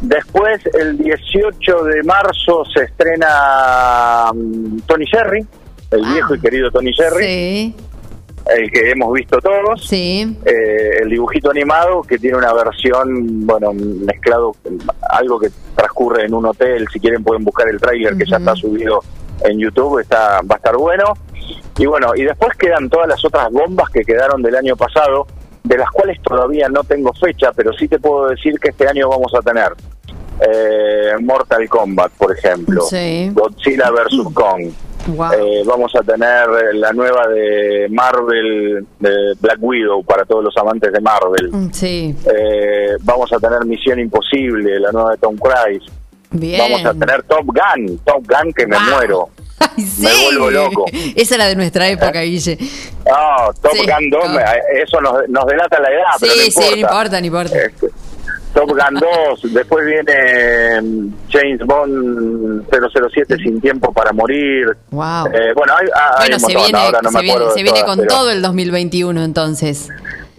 [0.01, 5.47] Después, el 18 de marzo, se estrena mm, Tony Jerry,
[5.91, 7.77] el viejo y querido Tony Jerry, Sí,
[8.47, 9.87] el que hemos visto todos.
[9.87, 10.37] sí.
[10.45, 14.55] Eh, el dibujito animado que tiene una versión, bueno, mezclado,
[15.09, 16.87] algo que transcurre en un hotel.
[16.93, 19.01] Si quieren pueden buscar el tráiler que ya está subido
[19.43, 21.15] en YouTube, está va a estar bueno.
[21.79, 25.27] Y bueno, y después quedan todas las otras bombas que quedaron del año pasado,
[25.63, 29.09] de las cuales todavía no tengo fecha, pero sí te puedo decir que este año
[29.09, 29.73] vamos a tener
[30.41, 33.31] eh, Mortal Kombat, por ejemplo, Sí.
[33.33, 34.33] Godzilla vs.
[34.35, 34.71] Kong.
[35.07, 35.33] Wow.
[35.35, 40.93] Eh, vamos a tener la nueva de Marvel, de Black Widow, para todos los amantes
[40.93, 41.51] de Marvel.
[41.53, 45.85] Mm, Sí, Eh, vamos a tener Misión Imposible, la nueva de Tom Cruise.
[46.31, 46.59] bien.
[46.59, 48.85] Vamos a tener Top Gun, Top Gun que me Wow.
[48.97, 49.29] muero.
[49.77, 50.03] Sí.
[50.03, 50.85] me vuelvo loco.
[51.17, 52.57] Esa era de nuestra época, Guille.
[53.07, 54.39] No, Top Sí, Gun 2, no.
[54.83, 56.69] eso nos, nos delata la edad, pero no Sí, importa.
[56.69, 57.59] sí, no importa, no importa.
[57.59, 57.89] Este,
[58.55, 59.01] Top Gun
[59.41, 64.67] 2, después viene mm, James Bond 007 sin tiempo para morir.
[64.91, 65.27] Wow.
[65.33, 67.71] Eh, bueno, hay, hay Bueno, un se viene, ahora no se me viene, se viene
[67.81, 69.89] todas, con pero- todo el 2021 entonces.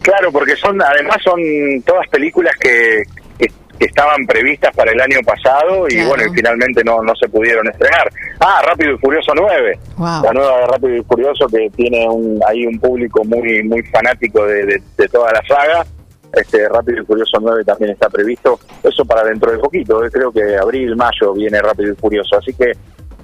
[0.01, 1.39] Claro, porque son, además son
[1.86, 3.03] todas películas que,
[3.78, 6.09] que, estaban previstas para el año pasado y Claro.
[6.09, 8.09] bueno, y finalmente no, no se pudieron estrenar.
[8.39, 9.80] Ah, Rápido y Furioso 9.
[9.97, 10.23] Wow.
[10.23, 14.45] La nueva de Rápido y Furioso que tiene un, ahí un público muy muy fanático
[14.45, 15.86] de, de- de toda la saga.
[16.34, 18.59] Este Rápido y Furioso 9 también está previsto.
[18.84, 22.38] Eso para dentro de poquito, eh, creo que abril, mayo viene Rápido y Furioso.
[22.38, 22.71] Así que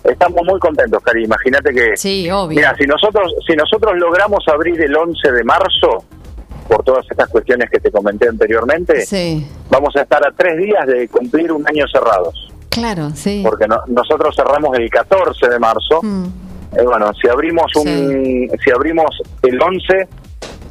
[0.04, 1.26] estamos muy contentos, Cari.
[1.26, 2.56] Imagínate que Sí, obvio.
[2.56, 6.06] Mira, si nosotros, si nosotros logramos abrir el 11 de marzo,
[6.72, 10.88] por todas estas cuestiones que te comenté anteriormente, Sí, vamos a estar a tres días
[10.88, 12.50] de cumplir un año cerrados.
[12.70, 13.42] claro, sí.
[13.46, 16.00] Porque no- nosotros cerramos el 14 de marzo.
[16.02, 16.26] Mm,
[16.74, 19.10] Eh, bueno, si abrimos un, si abrimos
[19.42, 20.08] el 11,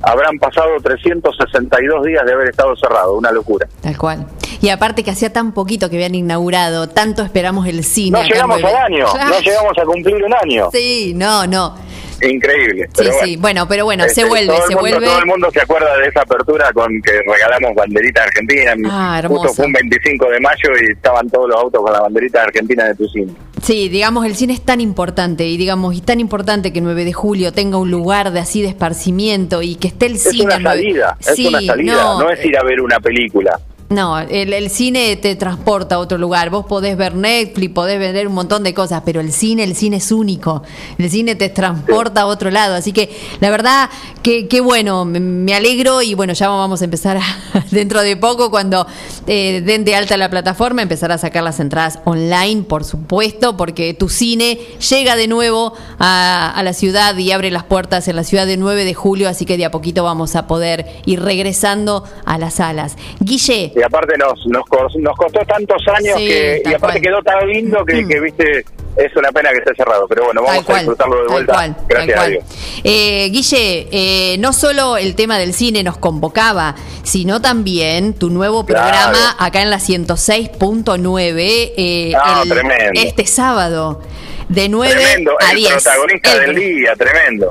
[0.01, 3.15] habrán pasado 362 días de haber estado cerrado.
[3.19, 3.69] Una locura.
[3.83, 4.27] tal cual.
[4.63, 8.19] Y aparte que hacía tan poquito que habían inaugurado, tanto esperamos el cine.
[8.19, 10.69] No llegamos al año, no llegamos a cumplir un año.
[10.73, 11.75] Sí, no, no.
[12.23, 12.85] Increíble.
[12.87, 13.37] Sí, pero sí.
[13.37, 15.07] Bueno, pero bueno, se Este, vuelve, todo el se mundo- vuelve.
[15.07, 18.75] Todo el mundo se acuerda de esa apertura con que regalamos banderita argentina.
[18.91, 19.43] Ah, hermoso.
[19.43, 22.85] Justo fue un 25 de mayo y estaban todos los autos con la banderita argentina
[22.85, 23.33] de tu cine.
[23.63, 27.13] Sí, digamos, el cine es tan importante y digamos, y tan importante que 9 de
[27.13, 30.45] julio tenga un lugar de así de esparcimiento y que esté el Es cine.
[30.57, 33.59] una salida, es Sí, una salida, no, no, es ir a ver una película.
[33.91, 36.49] No, el, cine te transporta a otro lugar.
[36.49, 39.97] Vos podés ver Netflix, podés vender un montón de cosas, pero el cine, el cine
[39.97, 40.63] es único.
[40.97, 42.77] El cine te transporta a otro lado.
[42.77, 43.11] Así que
[43.41, 43.91] la verdad,
[44.23, 47.19] que, qué bueno, me, alegro y bueno, ya vamos a empezar
[47.73, 48.87] dentro de poco cuando
[49.27, 53.93] eh, den de alta la plataforma, empezar a sacar las entradas online, por supuesto, porque
[53.93, 54.57] tu cine
[54.89, 58.57] llega de nuevo a, a la ciudad y abre las puertas en la ciudad de
[58.57, 62.55] 9 de julio, así que de a poquito vamos a poder ir regresando a las
[62.55, 62.97] salas.
[63.19, 64.65] Guille, Y aparte nos nos,
[64.97, 67.01] nos costó tantos años Sí, que y aparte cual.
[67.01, 68.65] quedó tan lindo que, que, viste,
[68.97, 70.07] es una pena que esté cerrado.
[70.07, 71.53] Pero bueno, vamos Tal a disfrutarlo de vuelta.
[71.55, 72.27] cual, Gracias a.
[72.27, 72.45] Dios.
[72.85, 76.75] Eh, Guille, eh, no solo el tema del cine nos convocaba,
[77.05, 78.85] sino también tu nuevo Claro.
[78.91, 84.03] programa acá en la 106.9 eh, Ah, el- este sábado
[84.49, 85.73] de 9 Tremendo, a el 10.
[85.73, 87.51] protagonista El- del día, tremendo.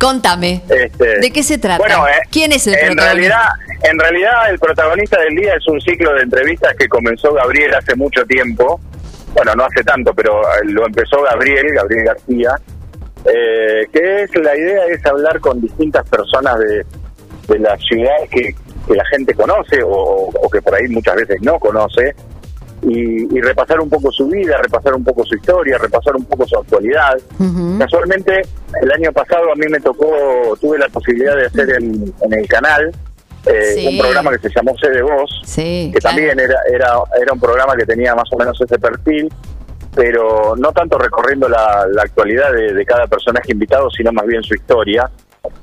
[0.00, 1.78] Contame, Este, ¿de qué se trata?
[1.78, 3.04] Bueno, eh, ¿Quién es el en protagonista?
[3.12, 3.48] realidad,
[3.82, 7.94] en realidad el protagonista del día es un ciclo de entrevistas que comenzó Gabriel hace
[7.96, 8.80] mucho tiempo.
[9.34, 12.50] Bueno, no hace tanto, pero eh, lo empezó Gabriel, Gabriel García.
[13.26, 16.84] eh, que es la idea es hablar con distintas personas de,
[17.48, 18.54] de la ciudad que,
[18.88, 22.14] que la gente conoce o, o que por ahí muchas veces no conoce
[22.82, 26.46] y, y repasar un poco su vida, repasar un poco su historia, repasar un poco
[26.46, 27.18] su actualidad.
[27.78, 28.42] Casualmente,
[28.82, 32.46] el año pasado a mí me tocó, tuve la posibilidad de hacer en, en el
[32.48, 32.90] canal
[33.46, 33.86] eh, Sí.
[33.88, 36.16] un programa que se llamó C de Voz, Sí, que claro.
[36.16, 39.32] también era, era, era un programa que tenía más o menos ese perfil,
[39.94, 44.42] pero no tanto recorriendo la, la actualidad de, de cada personaje invitado, sino más bien
[44.42, 45.10] su historia.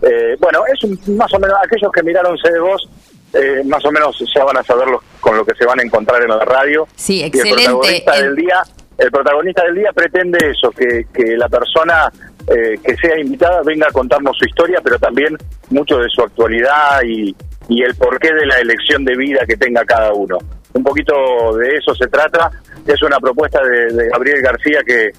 [0.01, 2.89] Eh, bueno, es un- más o menos, aquellos que miraron C de Voz,
[3.33, 5.83] eh, más o menos ya van a saber lo- con lo que se van a
[5.83, 6.87] encontrar en la radio.
[6.95, 7.63] Sí, Y el excelente.
[7.63, 8.61] protagonista El- del día,
[8.97, 12.09] el protagonista del día pretende eso, que, que la persona
[12.47, 15.35] eh, que sea invitada venga a contarnos su historia, pero también
[15.69, 17.35] mucho de su actualidad y,
[17.67, 20.37] y el porqué de la elección de vida que tenga cada uno.
[20.73, 21.13] Un poquito
[21.57, 22.49] de eso se trata.
[22.87, 25.09] Es una propuesta de, de Gabriel García que,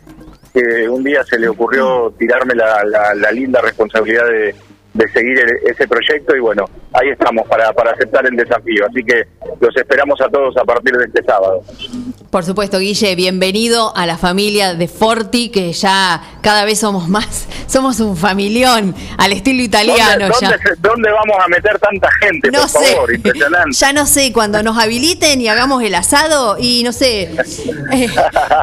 [0.54, 4.54] que un día se le ocurrió tirarme la, la- la linda responsabilidad de,
[4.94, 8.86] de seguir el- ese proyecto y bueno, ahí estamos para, para aceptar el desafío.
[8.88, 9.24] Así que
[9.60, 11.62] los esperamos a todos a partir de este sábado.
[12.30, 17.46] Por supuesto, Guille, bienvenido a la familia de Forti, que ya cada vez somos más,
[17.66, 20.48] somos un familión al estilo italiano ¿Dónde, ya.
[20.50, 23.14] dónde se- dónde vamos a meter tanta gente, No por sé, favor?
[23.14, 23.70] Impresionante.
[23.72, 27.22] ya no sé, cuando nos habiliten y hagamos el asado y no sé,
[27.92, 28.08] eh,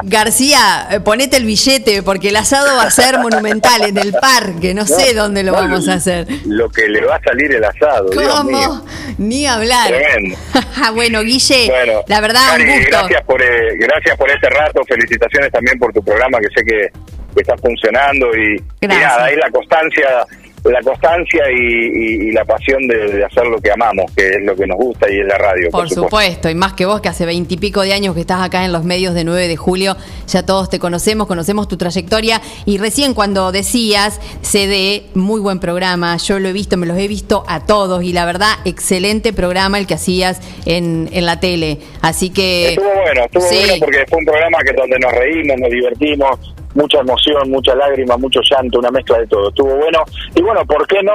[0.04, 4.74] García, eh, ponete el billete porque el asado va a ser monumental en el parque,
[4.74, 6.28] no sé dónde lo no, vamos a hacer.
[6.46, 8.10] Lo que le va a salir el asado.
[8.16, 8.86] ¿Cómo?
[9.18, 9.88] Ni hablar.
[9.88, 10.38] Tremendo.
[10.94, 12.90] bueno, Guille, Bueno, la verdad, Cari, un gusto.
[12.92, 16.90] gracias por eh, gracias por este rato, felicitaciones también por tu programa que sé que,
[17.36, 20.26] que está funcionando y, y nada, ahí la constancia,
[20.66, 24.44] la constancia y, y- y la pasión de, de hacer lo que amamos, que es
[24.44, 25.70] lo que nos gusta y es la radio.
[25.70, 28.72] Por supuesto, y más que vos, que hace veintipico de años que estás acá en
[28.72, 29.96] los medios de 9 de julio,
[30.28, 32.42] ya todos te conocemos, conocemos tu trayectoria.
[32.66, 37.08] Y recién cuando decías CD, muy buen programa, yo lo he visto, me los he
[37.08, 41.80] visto a todos, y la verdad, excelente programa el que hacías en, en la tele.
[42.02, 42.70] Así que.
[42.70, 43.56] Estuvo bueno, estuvo Sí.
[43.58, 48.18] bueno porque fue un programa que donde nos reímos, nos divertimos, mucha emoción, mucha lágrima,
[48.18, 49.50] mucho llanto, una mezcla de todo.
[49.50, 50.04] Estuvo bueno.
[50.36, 51.14] Y bueno, ¿por qué no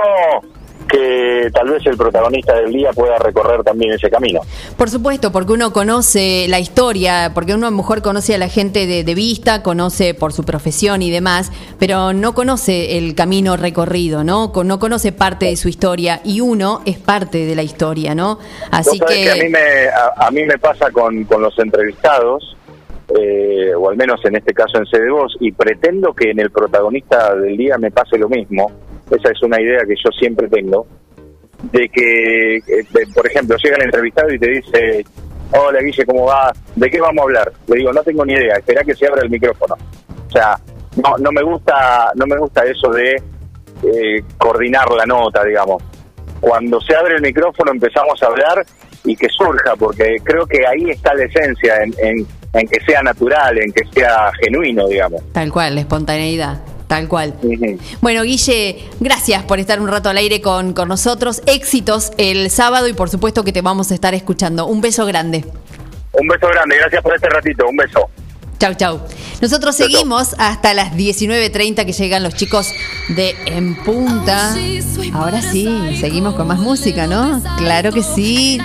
[0.90, 4.40] que tal vez el protagonista del día pueda recorrer también ese camino?
[4.76, 8.48] Por supuesto, porque uno conoce la historia, porque uno a lo mejor conoce a la
[8.48, 13.56] gente de, de vista, conoce por su profesión y demás, pero no conoce el camino
[13.56, 14.52] recorrido, ¿no?
[14.64, 18.40] No conoce parte de su historia y uno es parte de la historia, ¿no?
[18.72, 19.30] Así que...
[19.30, 19.58] a mí me,
[19.88, 22.56] a, a mí me pasa con, con los entrevistados,
[23.18, 26.50] eh, o al menos en este caso en Sede Voz, y pretendo que en el
[26.50, 28.70] protagonista del día me pase lo mismo.
[29.10, 30.86] Esa es una idea que yo siempre tengo,
[31.72, 35.04] de que, eh, por ejemplo, llega el entrevistado y te dice,
[35.52, 36.52] hola Guille, ¿cómo va?
[36.76, 37.52] ¿De qué vamos a hablar?
[37.66, 39.74] Le digo, no tengo ni idea, espera que se abra el micrófono.
[40.26, 40.56] O sea,
[41.02, 43.16] no, no me gusta, no me gusta eso de
[43.82, 45.82] eh, coordinar la nota, digamos
[46.40, 48.64] cuando se abre el micrófono empezamos a hablar
[49.04, 53.02] y que surja, porque creo que ahí está la esencia, en, en, en que sea
[53.02, 55.22] natural, en que sea genuino, digamos.
[55.32, 57.34] Tal cual, la espontaneidad, tal cual.
[58.00, 61.42] Bueno, Guille, gracias por estar un rato al aire con, con nosotros.
[61.46, 64.66] Éxitos el sábado y por supuesto que te vamos a estar escuchando.
[64.66, 65.44] Un beso grande.
[66.12, 68.10] Un beso grande, gracias por este ratito, un beso.
[68.58, 69.00] Chau, chau.
[69.40, 69.96] Nosotros Chau, chau.
[69.96, 72.70] seguimos hasta las 19.30 que llegan los chicos
[73.08, 74.54] de En Punta.
[75.14, 77.40] Ahora sí, seguimos con más música, ¿no?
[77.56, 78.58] Claro que sí.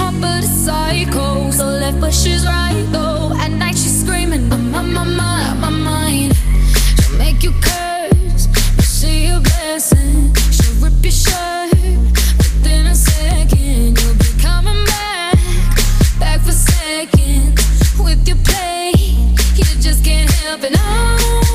[0.00, 1.50] Hot but a psycho.
[1.50, 3.32] So left but she's right though.
[3.42, 6.32] At night she's screaming, I'm on my mind, my mind.
[6.98, 8.46] She'll make you curse,
[8.76, 10.34] but she a blessing.
[10.56, 11.72] She'll rip your shirt
[12.40, 13.98] within a second.
[14.00, 15.38] You'll be coming back,
[16.18, 17.60] back for seconds
[17.98, 18.92] with your play.
[19.60, 20.72] You just can't help it.
[20.72, 21.49] No,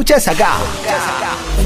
[0.00, 0.56] escuchás acá.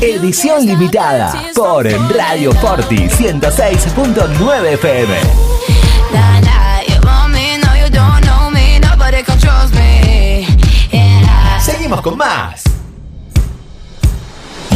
[0.01, 5.15] Edición limitada por Radio Forti 106.9 FM.
[11.61, 12.65] Seguimos con más.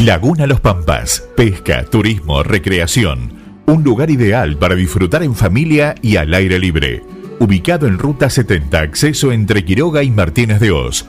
[0.05, 1.25] Laguna Los Pampas.
[1.37, 3.63] Pesca, turismo, recreación.
[3.67, 7.03] Un lugar ideal para disfrutar en familia y al aire libre.
[7.41, 11.09] Ubicado en Ruta 70, acceso entre Quiroga y Martínez de Oz.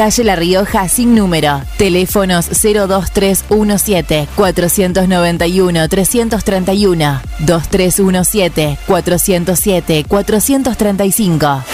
[0.00, 1.60] Calle La Rioja sin número.
[1.76, 11.64] Teléfonos 02317 491 331 2317 407 435.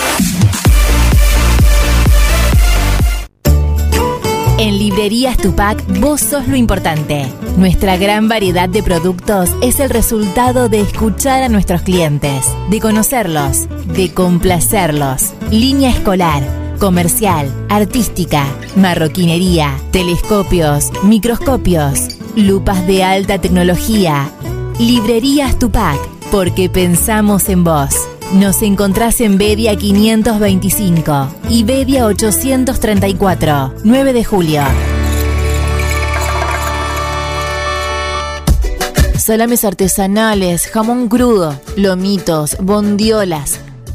[4.58, 7.28] En Librerías Tupac, vos sos lo importante.
[7.56, 13.68] Nuestra gran variedad de productos es el resultado de escuchar a nuestros clientes, de conocerlos,
[13.94, 15.32] de complacerlos.
[15.52, 16.42] Línea escolar,
[16.78, 18.44] comercial, artística,
[18.76, 24.30] marroquinería, telescopios, microscopios, lupas de alta tecnología.
[24.78, 25.98] Librerías Tupac,
[26.30, 27.94] porque pensamos en vos.
[28.34, 34.62] Nos encontrás en Bedia 525 y Bedia 834, 9 de julio.
[39.26, 43.58] Salames artesanales, jamón crudo, lomitos, bondiolas,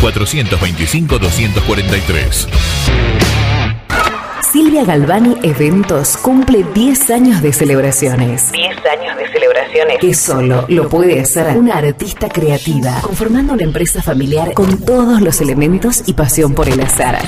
[0.00, 2.48] 425 243.
[4.52, 8.52] Silvia Galvani Eventos cumple 10 años de celebraciones.
[8.52, 9.98] 10 años de celebraciones.
[10.00, 15.40] Que solo lo puede hacer una artista creativa, conformando una empresa familiar con todos los
[15.40, 17.18] elementos y pasión por el azar.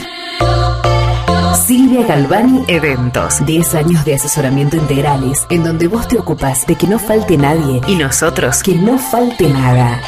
[1.66, 3.44] Silvia Galvani Eventos.
[3.44, 7.82] 10 años de asesoramiento integrales, en donde vos te ocupas de que no falte nadie
[7.86, 10.00] y nosotros que no falte nada.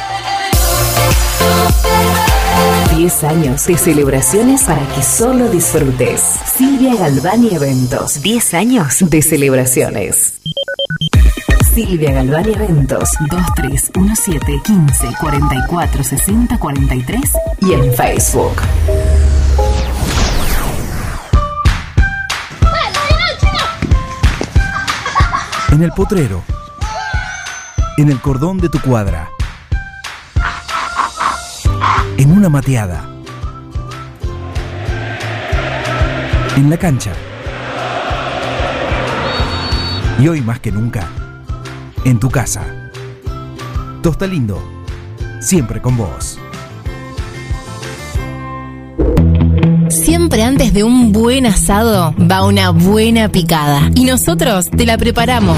[3.01, 6.21] 10 años de celebraciones para que solo disfrutes.
[6.55, 8.21] Silvia Galvani Eventos.
[8.21, 10.39] 10 años de celebraciones.
[11.73, 17.21] Silvia Galvani Eventos 2317 15 44 60 43
[17.61, 18.61] y en Facebook.
[25.71, 26.43] En el potrero.
[27.97, 29.31] En el cordón de tu cuadra.
[32.21, 33.03] En una mateada.
[36.55, 37.13] En la cancha.
[40.19, 41.07] Y hoy más que nunca,
[42.05, 42.61] en tu casa.
[44.03, 44.61] Tosta Lindo,
[45.39, 46.37] siempre con vos.
[49.89, 53.89] siempre antes de un buen asado va una buena picada.
[53.95, 55.57] Y nosotros te la preparamos.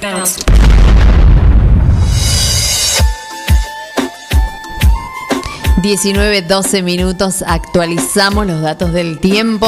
[5.82, 9.68] 19, 12 minutos, actualizamos los datos del tiempo.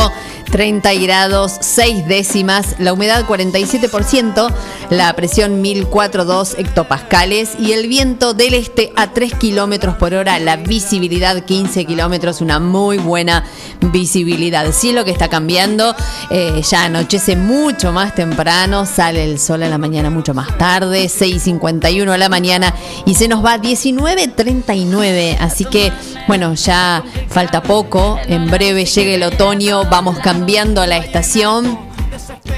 [0.51, 4.53] 30 grados, 6 décimas, la humedad 47%,
[4.89, 7.51] la presión 1004,2 hectopascales.
[7.57, 12.59] Y el viento del este a 3 kilómetros por hora, la visibilidad 15 kilómetros, una
[12.59, 13.45] muy buena
[13.93, 14.69] visibilidad.
[14.73, 15.95] Cielo que está cambiando,
[16.29, 21.05] eh, ya anochece mucho más temprano, sale el sol a la mañana mucho más tarde,
[21.05, 22.75] 6.51 a la mañana.
[23.05, 25.93] Y se nos va 19.39, así que
[26.27, 31.77] bueno, ya falta poco, en breve llega el otoño, vamos cambiando la estación.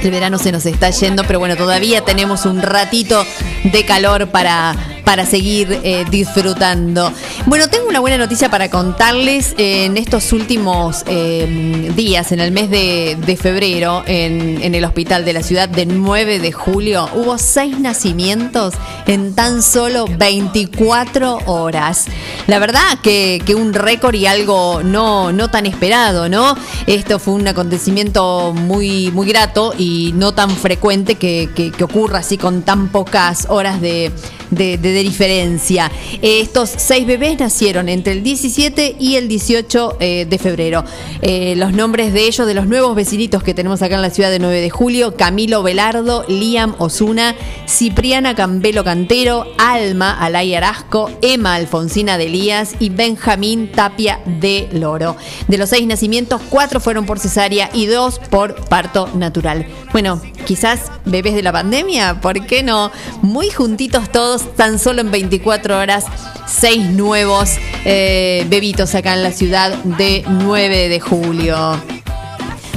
[0.02, 3.26] El verano se nos está yendo, pero bueno, todavía tenemos un ratito
[3.64, 7.12] de calor para, para seguir eh, disfrutando.
[7.46, 9.54] Bueno, tengo una buena noticia para contarles.
[9.58, 15.44] En estos últimos eh, días, en el mes de, febrero, en, el hospital de la
[15.44, 18.74] ciudad de 9 de julio, hubo seis nacimientos
[19.08, 22.06] en tan solo 24 horas.
[22.48, 26.56] La verdad que, un récord y algo no, no tan esperado, ¿no?
[26.88, 32.64] Esto fue un acontecimiento muy, muy grato y no tan frecuente que ocurra así con
[32.64, 34.12] tan pocas horas de,
[34.52, 35.92] de- de- de diferencia.
[36.22, 40.84] Eh, Estos seis bebés nacieron entre el 17 y el 18 eh, de febrero.
[41.22, 44.30] Eh, los nombres de ellos, de los nuevos vecinitos que tenemos acá en la ciudad
[44.30, 47.36] de 9 de julio, Camilo Velardo, Liam Osuna,
[47.68, 55.16] Cipriana Cambelo Cantero, Alma Alay Arasco, Emma Alfonsina de Elías y Benjamín Tapia de Loro.
[55.48, 59.66] De los seis nacimientos, cuatro fueron por cesárea y dos por parto natural.
[59.92, 62.92] Bueno, quizás bebés de la pandemia, ¿por qué no?
[63.22, 66.06] Muy juntitos todos, tan solo en 24 horas,
[66.46, 72.03] seis nuevos eh, bebitos acá en la ciudad de 9 de julio.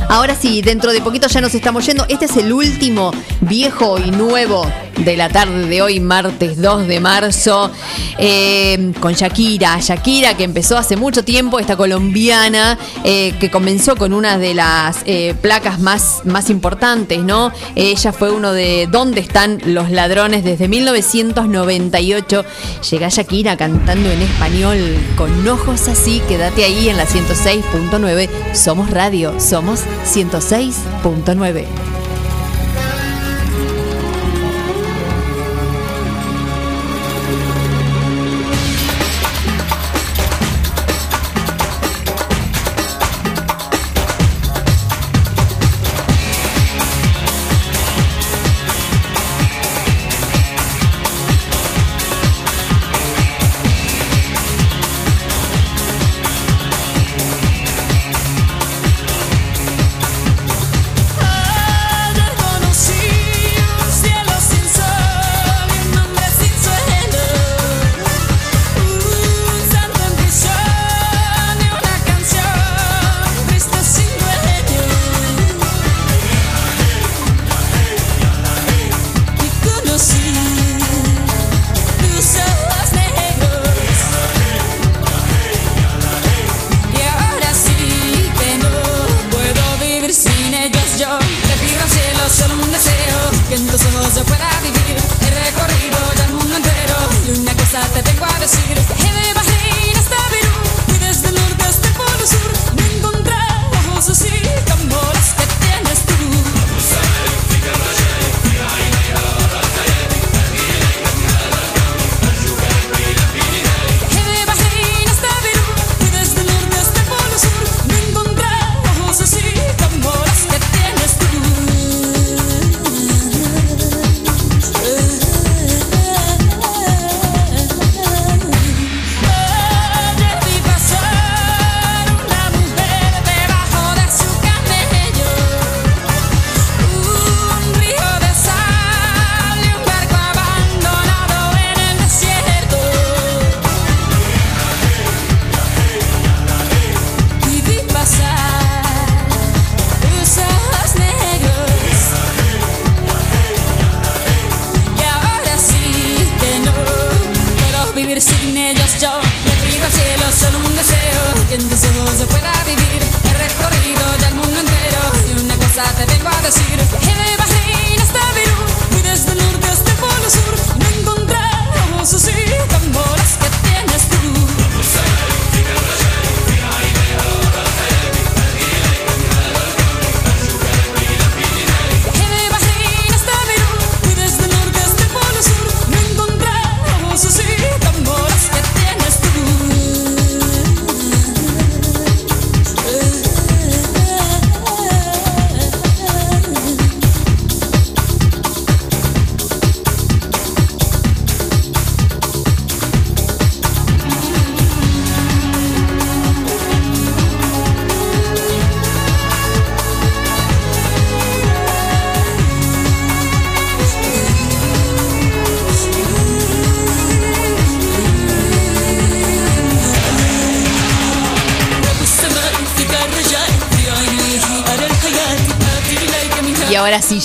[0.08, 2.06] Ahora sí, dentro de poquito ya nos estamos yendo.
[2.08, 3.10] Este es el último
[3.40, 4.64] viejo y nuevo
[4.98, 7.70] de la tarde de hoy, martes 2 de marzo,
[8.18, 9.78] eh, con Shakira.
[9.80, 14.98] Shakira que empezó hace mucho tiempo, esta colombiana, eh, que comenzó con una de las
[15.06, 17.52] eh, placas más, más importantes, ¿no?
[17.74, 20.44] Ella fue uno de ¿Dónde están los ladrones?
[20.44, 22.44] Desde 1998
[22.90, 26.22] llega Shakira cantando en español con ojos así.
[26.28, 28.28] Quédate ahí en la 106.9.
[28.54, 32.05] Somos radio, somos 106.9.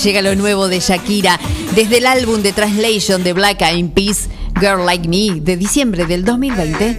[0.02, 1.38] llega lo nuevo de Shakira.
[1.74, 6.24] Desde el álbum de Translation de Black Eyed Peas, Girl Like Me, de diciembre del
[6.24, 6.98] 2020.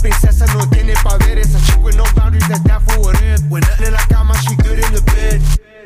[0.00, 1.54] princesa no tiene poderes.
[1.54, 3.40] A chick with no boundaries, that's that for what it.
[3.48, 5.40] When nothing in la cama, she good in the bed.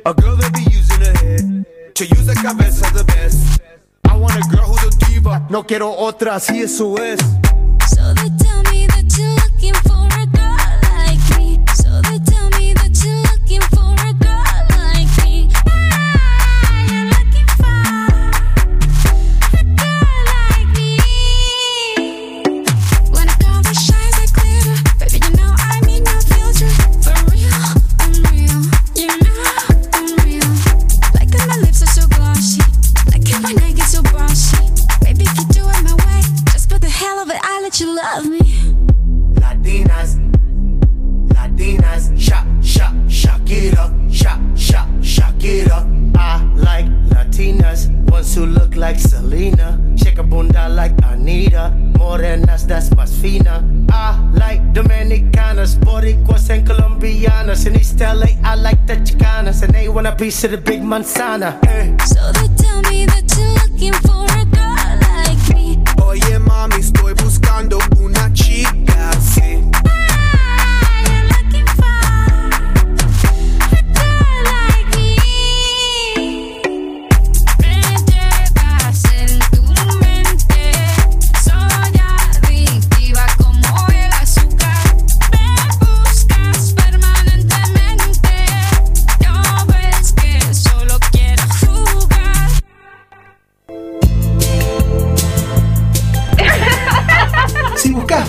[0.07, 3.61] A girl that be using her head to use the cabeza the best.
[4.09, 5.47] I want a girl who's a diva.
[5.51, 7.21] No quiero otra, si eso es.
[7.89, 8.15] So
[60.19, 61.59] Piece of the big Mansana.
[62.07, 64.44] So they tell me that you're looking for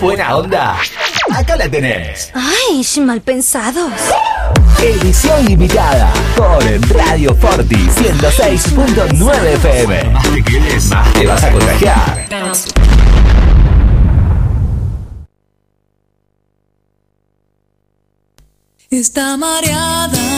[0.06, 0.76] buena onda,
[1.34, 2.30] acá la tenés.
[2.32, 3.92] Ay, mal pensados.
[4.80, 6.62] Edición limitada por
[6.96, 10.10] Radio Forti 106.9 FM.
[10.10, 12.28] Más te más te vas a contagiar.
[18.88, 20.35] Está mareada.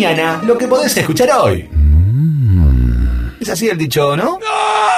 [0.00, 1.68] Mañana lo que podés escuchar hoy.
[3.38, 4.38] Es así el dicho, ¿no?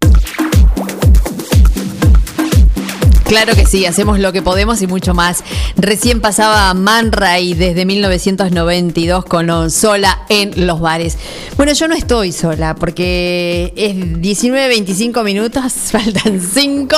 [3.25, 5.45] Claro que sí, hacemos lo que podemos y mucho más.
[5.77, 11.19] Recién pasaba Man Ray desde 1992 con Sola en los bares.
[11.57, 15.63] Bueno, yo no estoy sola porque es 19.25 minutos,
[15.93, 16.97] faltan 5.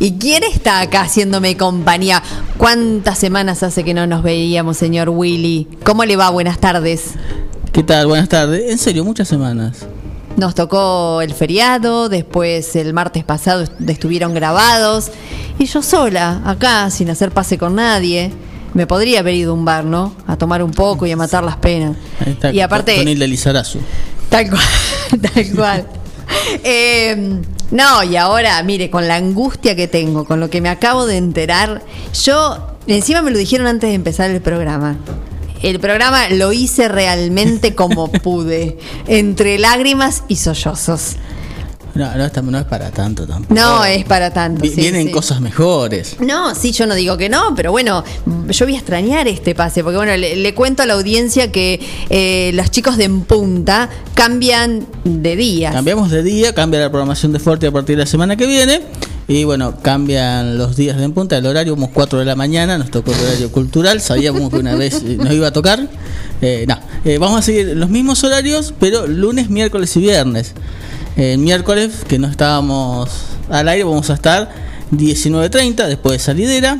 [0.00, 2.22] ¿Y quién está acá haciéndome compañía?
[2.56, 5.68] ¿Cuántas semanas hace que no nos veíamos, señor Willy?
[5.84, 6.30] ¿Cómo le va?
[6.30, 7.12] Buenas tardes.
[7.70, 8.06] ¿Qué tal?
[8.06, 8.70] Buenas tardes.
[8.72, 9.86] En serio, muchas semanas.
[10.38, 15.10] Nos tocó el feriado, después el martes pasado est- estuvieron grabados
[15.58, 18.30] y yo sola, acá, sin hacer pase con nadie.
[18.74, 20.14] Me podría haber ido a un bar, ¿no?
[20.26, 21.96] A tomar un poco y a matar las penas.
[22.24, 23.78] Ahí está, Y aparte- Con Hilda Lizarazu.
[24.28, 24.62] Tal cual,
[25.34, 25.86] tal cual.
[26.62, 27.40] Eh,
[27.70, 31.16] no, y ahora, mire, con la angustia que tengo, con lo que me acabo de
[31.16, 31.82] enterar,
[32.22, 34.96] yo, encima me lo dijeron antes de empezar el programa.
[35.62, 38.78] El programa lo hice realmente como pude,
[39.08, 41.16] entre lágrimas y sollozos.
[41.94, 43.54] No, no, no es para tanto tampoco.
[43.54, 44.60] No es para tanto.
[44.62, 45.12] Vi- sí, Vienen sí.
[45.12, 46.16] cosas mejores.
[46.20, 48.04] No, sí, yo no digo que no, pero bueno,
[48.48, 51.80] yo voy a extrañar este pase, porque bueno, le, le cuento a la audiencia que
[52.10, 55.72] eh, los chicos de En Punta cambian de día.
[55.72, 58.82] Cambiamos de día, cambia la programación de Forte a partir de la semana que viene.
[59.30, 62.78] Y bueno, cambian los días de en punta, el horario, como 4 de la mañana,
[62.78, 65.86] nos tocó el horario cultural, sabíamos que una vez nos iba a tocar.
[66.40, 70.54] Eh, no, eh, vamos a seguir los mismos horarios, pero lunes, miércoles y viernes.
[71.18, 73.10] El miércoles, que no estábamos
[73.50, 74.48] al aire, vamos a estar
[74.92, 76.78] 19.30 después de salidera.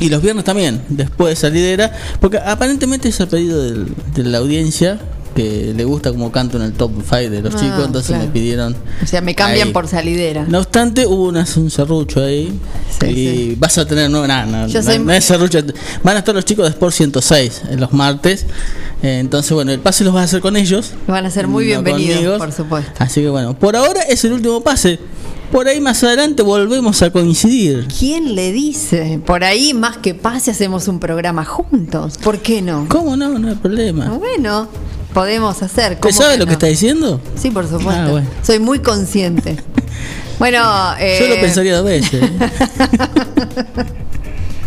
[0.00, 1.92] Y los viernes también, después de salidera.
[2.20, 4.98] Porque aparentemente es el pedido del- de la audiencia
[5.34, 7.84] que le gusta como canto en el top 5 de los Ah, chicos.
[7.86, 8.24] Entonces claro.
[8.24, 8.76] me pidieron.
[9.02, 9.72] O sea, me cambian ahí.
[9.74, 10.44] por salidera.
[10.48, 12.52] No obstante, hubo una- un serrucho ahí.
[13.08, 14.08] y vas a tener.
[14.10, 15.58] No, no, no- soy- no es serrucho.
[16.04, 18.46] Van a estar los chicos de Sport 106 en los martes.
[19.02, 20.92] Eh, entonces, bueno, el pase los vas a hacer con ellos.
[21.08, 22.38] Van a ser muy no bienvenidos, conmigo.
[22.38, 22.92] por supuesto.
[22.98, 25.00] Así que bueno, por ahora es el último pase.
[25.50, 27.86] Por ahí más adelante volvemos a coincidir.
[27.98, 29.20] ¿Quién le dice?
[29.26, 32.16] Por ahí, más que pase, hacemos un programa juntos.
[32.22, 32.86] ¿Por qué no?
[32.88, 33.38] ¿Cómo no?
[33.38, 34.08] No hay problema.
[34.18, 34.68] Bueno,
[35.12, 35.92] podemos hacer.
[35.92, 36.46] ¿Usted ¿cómo sabe lo no?
[36.46, 37.20] que está diciendo?
[37.36, 37.90] Sí, por supuesto.
[37.92, 38.28] Ah, bueno.
[38.42, 39.56] Soy muy consciente.
[40.38, 42.20] Bueno, eh, Yo lo pensaría dos veces.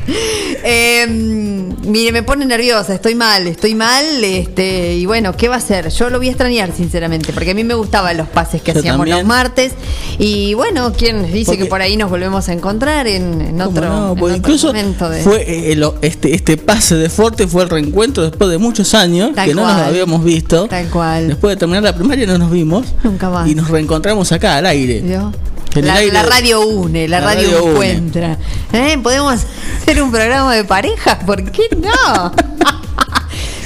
[0.64, 5.58] eh, mire, me pone nerviosa, estoy mal, estoy mal, este, y bueno, ¿qué va a
[5.58, 5.90] hacer?
[5.90, 8.80] Yo lo voy a extrañar, sinceramente, porque a mí me gustaban los pases que Yo
[8.80, 9.18] hacíamos también.
[9.20, 9.74] los martes,
[10.20, 13.70] y bueno, ¿quién dice Porque- que por ahí nos volvemos a encontrar en, en ¿Cómo
[13.70, 14.12] otro, no?
[14.14, 17.64] en Porque otro incluso momento de- fue eh, lo- este, este pase de Forte fue
[17.64, 20.68] el reencuentro después de muchos años Tal que no nos habíamos visto.
[20.68, 21.28] Tal cual.
[21.28, 22.86] Después de terminar la primaria no nos vimos.
[23.04, 23.48] Nunca más.
[23.50, 25.02] Y nos reencontramos acá al aire.
[25.02, 25.32] ¿Vio?
[25.76, 28.38] En el La, aire- la radio une, la, La radio, encuentra.
[28.72, 28.98] ¿Eh?
[29.02, 29.34] ¿Podemos
[29.82, 31.18] hacer un programa de parejas?
[31.26, 32.32] ¿Por qué no?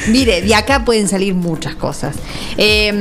[0.10, 2.16] Mire, de acá pueden salir muchas cosas.
[2.58, 2.92] Eh,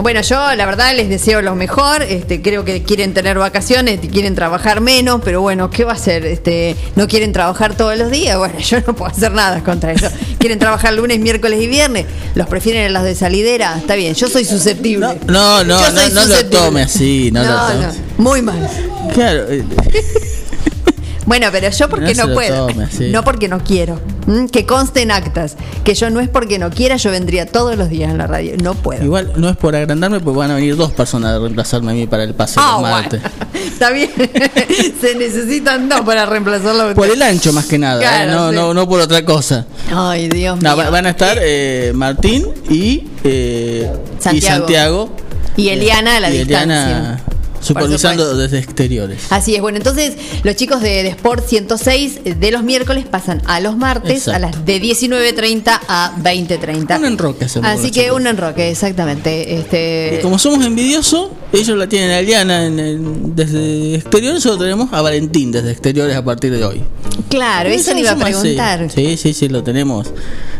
[0.00, 2.02] bueno, yo la verdad les deseo lo mejor.
[2.02, 6.24] Este, creo que quieren tener vacaciones, quieren trabajar menos, pero bueno, ¿qué va a hacer?
[6.26, 8.36] Este, no quieren trabajar todos los días.
[8.38, 10.08] Bueno, yo no puedo hacer nada contra eso.
[10.38, 12.06] Quieren trabajar lunes, miércoles y viernes.
[12.34, 13.76] Los prefieren en las de salidera.
[13.78, 15.06] Está bien, yo soy susceptible.
[15.26, 17.30] No, no, no, soy no lo tome así.
[17.32, 17.86] No, lo No, tome.
[17.86, 18.68] no, muy mal.
[19.14, 19.62] Claro, eh,
[21.26, 22.66] Bueno, pero yo porque No no, lo puedo.
[22.66, 22.86] tome.
[23.10, 23.98] No porque no quiero.
[24.26, 24.46] ¿Mm?
[24.46, 25.56] Que conste en actas.
[25.84, 28.54] Que yo no es porque no quiera, yo vendría todos los días en la radio.
[28.62, 29.04] No puedo.
[29.04, 32.06] igual no es por agrandarme, pues van a venir dos personas a reemplazarme a mí
[32.06, 33.08] para el pase los bueno.
[33.54, 34.10] Está bien.
[35.00, 36.94] Se necesitan dos para reemplazarlo.
[36.94, 38.26] Por el ancho más que nada, ¿eh?
[38.28, 38.56] No, sí.
[38.56, 39.66] no, no por otra cosa.
[39.92, 40.84] Ay, Dios No, mío.
[40.84, 44.58] va- van a estar eh, Martín y, eh, y Santiago.
[44.60, 45.16] Santiago.
[45.56, 47.20] Y Eliana a la y Eliana.
[47.64, 49.22] Supervisando desde exteriores.
[49.30, 53.60] Así es, bueno, entonces los chicos de, de Sport 106 de los miércoles pasan a
[53.60, 54.36] los martes Exacto.
[54.36, 56.98] a las de 19.30 a 20.30.
[56.98, 58.16] Un enroque Así que chicos.
[58.16, 59.54] un enroque, exactamente.
[59.58, 64.60] Este, Y como somos envidiosos, ellos la tienen a Eliana en el- desde exteriores, nosotros
[64.60, 66.82] tenemos a Valentín desde exteriores a partir de hoy.
[67.28, 68.90] claro, eso Eso le iba a preguntar.
[68.90, 70.08] Sí, sí, sí, lo tenemos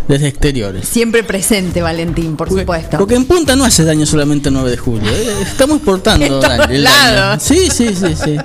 [0.08, 0.86] desde exteriores.
[0.88, 2.98] Siempre presente, Valentín, por supuesto.
[2.98, 5.10] Porque en punta no hace daño solamente el 9 de julio.
[5.10, 5.34] ¿eh?
[5.42, 6.24] Estamos portando
[6.70, 6.82] En
[7.38, 8.36] Sí, sí, sí, sí.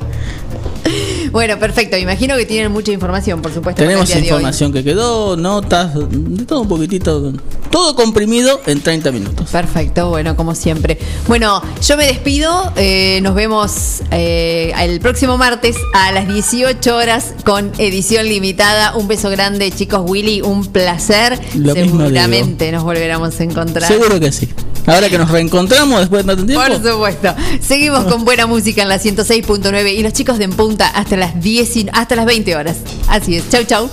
[1.31, 1.97] Bueno, perfecto.
[1.97, 3.81] Imagino que tienen mucha información, por supuesto.
[3.81, 7.33] Tenemos información que quedó, notas, de todo un poquitito.
[7.69, 9.49] Todo comprimido en 30 minutos.
[9.51, 10.97] Perfecto, bueno, como siempre.
[11.27, 12.73] Bueno, yo me despido.
[12.75, 18.95] eh, nos vemos eh, el próximo martes a las 18 horas con edición limitada.
[18.95, 20.01] Un beso grande, chicos.
[20.03, 21.39] Willy, un placer.
[21.55, 23.87] Lo mismo Seguramente nos volveremos a encontrar.
[23.91, 24.49] Seguro que sí.
[24.85, 26.65] Ahora que nos reencontramos después de tanto tiempo.
[26.65, 27.35] Por supuesto.
[27.61, 31.39] Seguimos con buena música en la 106.9 y los chicos de En Punta hasta las
[31.41, 32.77] 10 y- hasta las 20 horas.
[33.07, 33.49] Así es.
[33.49, 33.89] Chau, chau.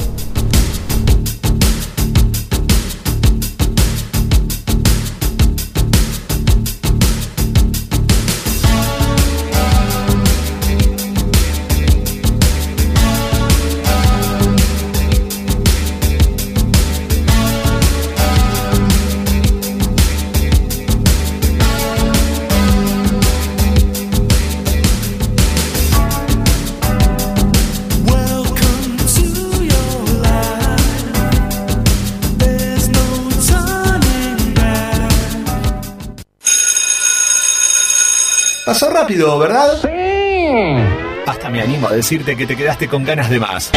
[38.66, 39.78] Pasó rápido, ¿verdad?
[39.80, 41.22] Sí.
[41.24, 43.70] Hasta me animo a decirte que te quedaste con ganas de más.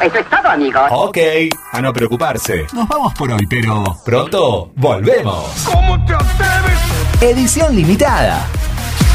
[0.00, 0.82] Eso es todo, amigos.
[0.90, 1.18] Ok,
[1.70, 2.66] a no preocuparse.
[2.72, 5.44] Nos vamos por hoy, pero pronto volvemos.
[5.66, 6.80] ¿Cómo te atreves?
[7.20, 8.44] Edición limitada.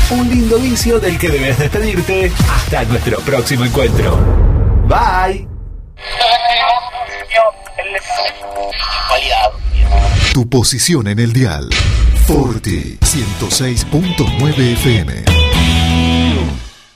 [0.09, 4.17] Un lindo vicio del que debes despedirte hasta nuestro próximo encuentro.
[4.87, 5.45] Bye.
[10.37, 11.67] Tu posición en el dial.
[12.27, 15.46] Forti 106.9 FM.